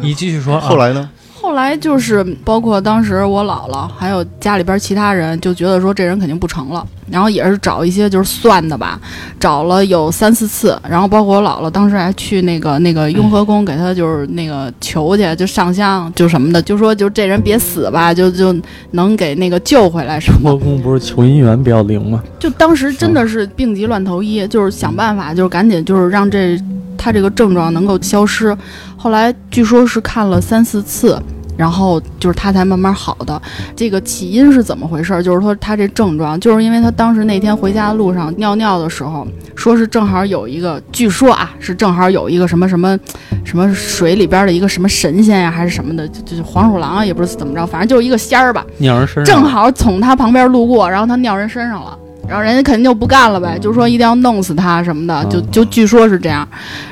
[0.00, 0.60] 你继续说啊。
[0.60, 1.08] 后来呢？
[1.44, 8.98] 后来就是包括当时我姥姥，还有家里边其他人，就觉得说这人肯定不成了，然后也是找一些就是算的吧，
[9.38, 18.56] 找了有三四次，然后包括我姥姥当时还去那个那个雍和宫给他就是那个求去，就上香就什么的，就说就这人别死吧，就就
[18.92, 22.22] 能给那个救回来什么雍和宫不是求姻缘比较灵吗？
[22.38, 26.58] 就当时真的是病急乱投医，就是想办法，就是赶紧就是让这
[26.96, 28.56] 他这个症状能够消失。
[28.96, 31.22] 后来据说是看了三四次，
[31.56, 33.40] 然后就是他才慢慢好的。
[33.76, 35.22] 这个起因是怎么回事？
[35.22, 42.98] 就是说他这症状，就是因为他当时那天回家的路上尿尿的时候，说是正好有一个，据说啊是正好有一个什么什么
[43.44, 48.64] 什么水里边的一个什么神仙呀、还是什么的，就就是黄鼠狼啊，也不是怎么着，反正就是一个仙儿吧。
[48.78, 51.96] 尿人身上正好从他旁边路过，然后他尿人身上了，
[52.26, 56.46] 然后人家肯定就不干了呗，就说一定要弄死他什么的，就嗯就据说是这样，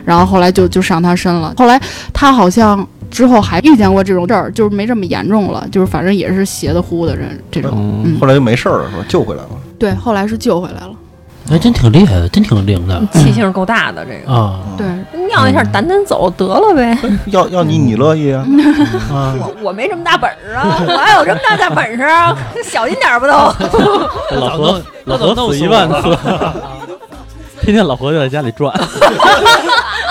[0.04, 1.54] 然后后来就就上他身了。
[1.56, 1.80] 后来
[2.12, 7.70] 他好像之后还遇见过这种事儿，就是没这么严重了，就是反正也是邪的乎的人这种。
[8.04, 9.04] 嗯，后来就没事儿了，是吧？
[9.06, 9.50] 救回来了。
[9.78, 10.90] 对，后来是救回来了。
[11.50, 14.32] 还，真挺厉害的，真挺灵的气性够大的这个。
[14.32, 14.86] 啊对，
[15.26, 16.96] 尿一下胆胆走得了呗，
[17.26, 18.46] 要要你你乐意啊？
[19.12, 19.34] 啊！
[19.38, 22.34] 我我没这么大本事啊，我还有这么大大本事啊，
[22.64, 23.32] 小心点儿不都？
[24.38, 26.16] 老何老何死一万次，
[27.60, 28.72] 天天老何就在家里转。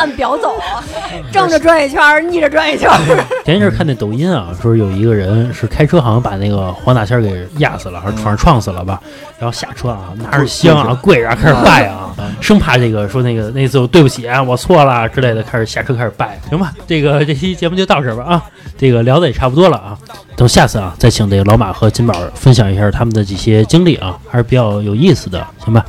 [0.02, 0.56] 按表走，
[1.32, 2.90] 正着转一圈，逆着转一圈。
[3.46, 9.00] 前一阵儿看那抖音啊，说有一个人是开车，好像把那个黄大仙儿给压死了，还是撞上撞死了吧？
[9.38, 12.10] 然后下车啊，拿着香啊，跪着啊开始拜啊，
[12.42, 16.40] 生怕这个说那个那次对不起啊，我错了啊之类的，开始下车开始拜。
[16.50, 18.44] 行吧，这个这期节目就到这儿吧啊，
[18.76, 19.96] 这个聊的也差不多了啊，
[20.36, 25.86] 等下次啊再请这个老马和金宝分享一下他们的这些经历啊，还是比较有意思的，行吧？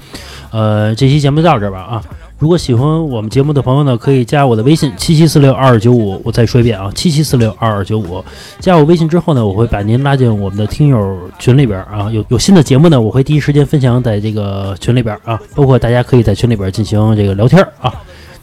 [0.51, 2.03] 呃，这期节目就到这儿吧啊。
[2.43, 6.21] 如果喜欢我们节目的朋友呢，可以加我的微信七七四六二二九五。
[6.25, 8.21] 我再说一遍啊，七七四六二二九五。
[8.59, 12.11] 加我微信之后呢，我会把您拉进我们的听友群里边啊。
[12.11, 15.41] 有有新的节目呢，我会第一时间分享在这个群里边啊。
[15.55, 17.95] 包括大家可以在群里边进行这个聊天啊。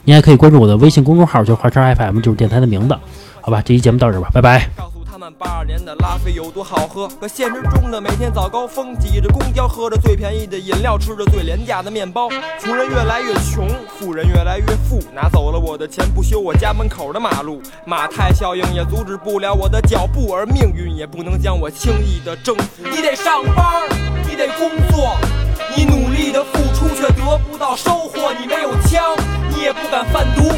[0.04, 2.96] 您还可以关注我的微信公众号，就是华叉 FM，就是电台的名字。
[3.42, 4.89] 好吧，这期节目到这吧，拜拜。
[5.38, 12.28] 八二年的拉菲有多好喝，可现实中的每天早高峰，挤着公交，喝着最便宜的饮料，吃着最廉价的面包。
[12.58, 13.68] 穷人越来越穷，
[13.98, 17.60] 富人越来越富，拿走了我的钱，不修我家门口的马路。
[17.84, 22.82] 马太效应也阻止不了我的脚步，而命运也不能将我轻易的征服。
[22.90, 23.88] 你得上班，
[24.28, 25.16] 你得工作，
[25.76, 28.32] 你努力的付出却得不到收获。
[28.40, 29.02] 你没有枪，
[29.54, 30.50] 你也不敢贩毒。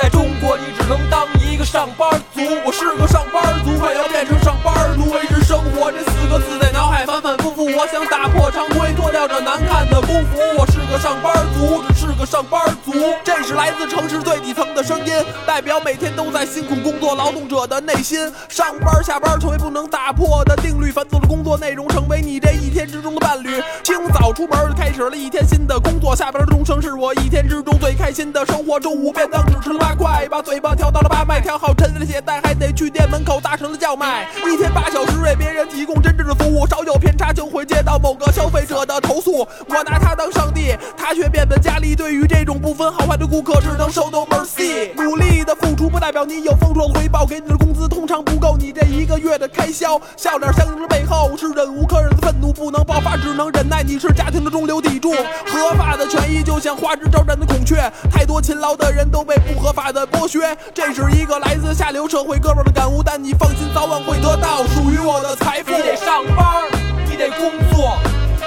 [0.00, 1.26] 在中国，你只能当
[1.58, 2.40] 个上班族。
[2.64, 5.10] 我是个上班族，快要变成上班族。
[5.10, 7.66] 维持生活这四个字在脑海反反复复。
[7.66, 10.38] 我想打破常规，脱掉这难看的工服。
[10.56, 12.92] 我是个上班族，只是个上班族。
[13.24, 15.12] 这是来自城市最底层的声音，
[15.44, 18.32] 代表每天都在辛苦工作劳动者的内心。
[18.48, 23.60] 上班下班成为不能打破的定律，繁琐的工作内容成为你这一天之中的伴侣。
[23.82, 28.78] 清早出门就开始了一天新的工作，下班的钟声是我一天之中最开心的生活。
[28.78, 34.28] 中午便当只吃了八块，把嘴巴调到了八麦，调好沉的鞋带，还得去店门口大声的叫卖。
[34.52, 39.48] 一天八小时为别人提供真正的服务，稍有偏差就会接到某个消费者的投诉。
[39.66, 41.96] 我拿他当上帝，他却变本加厉。
[41.96, 44.92] 对于这种不分好坏的顾客，只能受到 mercy。
[45.02, 49.98] 努力的付出不代表你有丰硕的回报，给你的工资通常不够你这一个月的开销。
[50.18, 53.82] 笑脸相迎的背后是忍无可忍的愤怒，不能爆发只能忍耐。
[53.82, 55.12] 你是家庭的中流砥柱，
[55.46, 60.54] 合法的权益就像花枝招展的孔雀，太多勤劳的人都被不合法的剥削。
[60.74, 65.70] 这是一个来自下流社会哥们儿的感悟，但你放心，早晚会得到属于我的财富。
[65.70, 66.64] 你得上班，
[67.08, 67.98] 你得工作，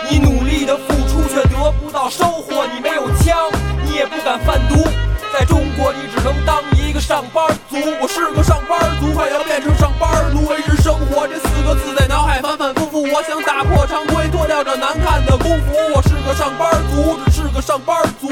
[0.10, 2.66] 你努力的付出却得不到收获。
[2.74, 3.38] 你没有枪，
[3.86, 4.84] 你也不敢贩毒。
[5.32, 7.78] 在中国，你只能当一个上班族。
[8.02, 10.46] 我是个上班族，快要变成上班族。
[10.50, 13.04] 维持生活这四个字在脑海反反复复。
[13.04, 15.72] 我想打破常规，脱掉这难看的工服。
[15.96, 18.28] 我是个上班族，只是个上班族。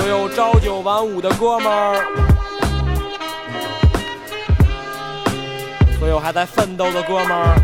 [0.00, 2.02] 所有朝九晚五的哥们儿，
[5.98, 7.54] 所有还在奋斗的哥们儿，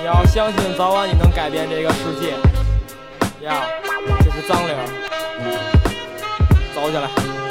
[0.00, 2.30] 你要相信，早晚你能改变这个世界。
[3.44, 3.66] 呀，
[4.24, 4.74] 这是脏铃，
[6.74, 7.45] 走起来。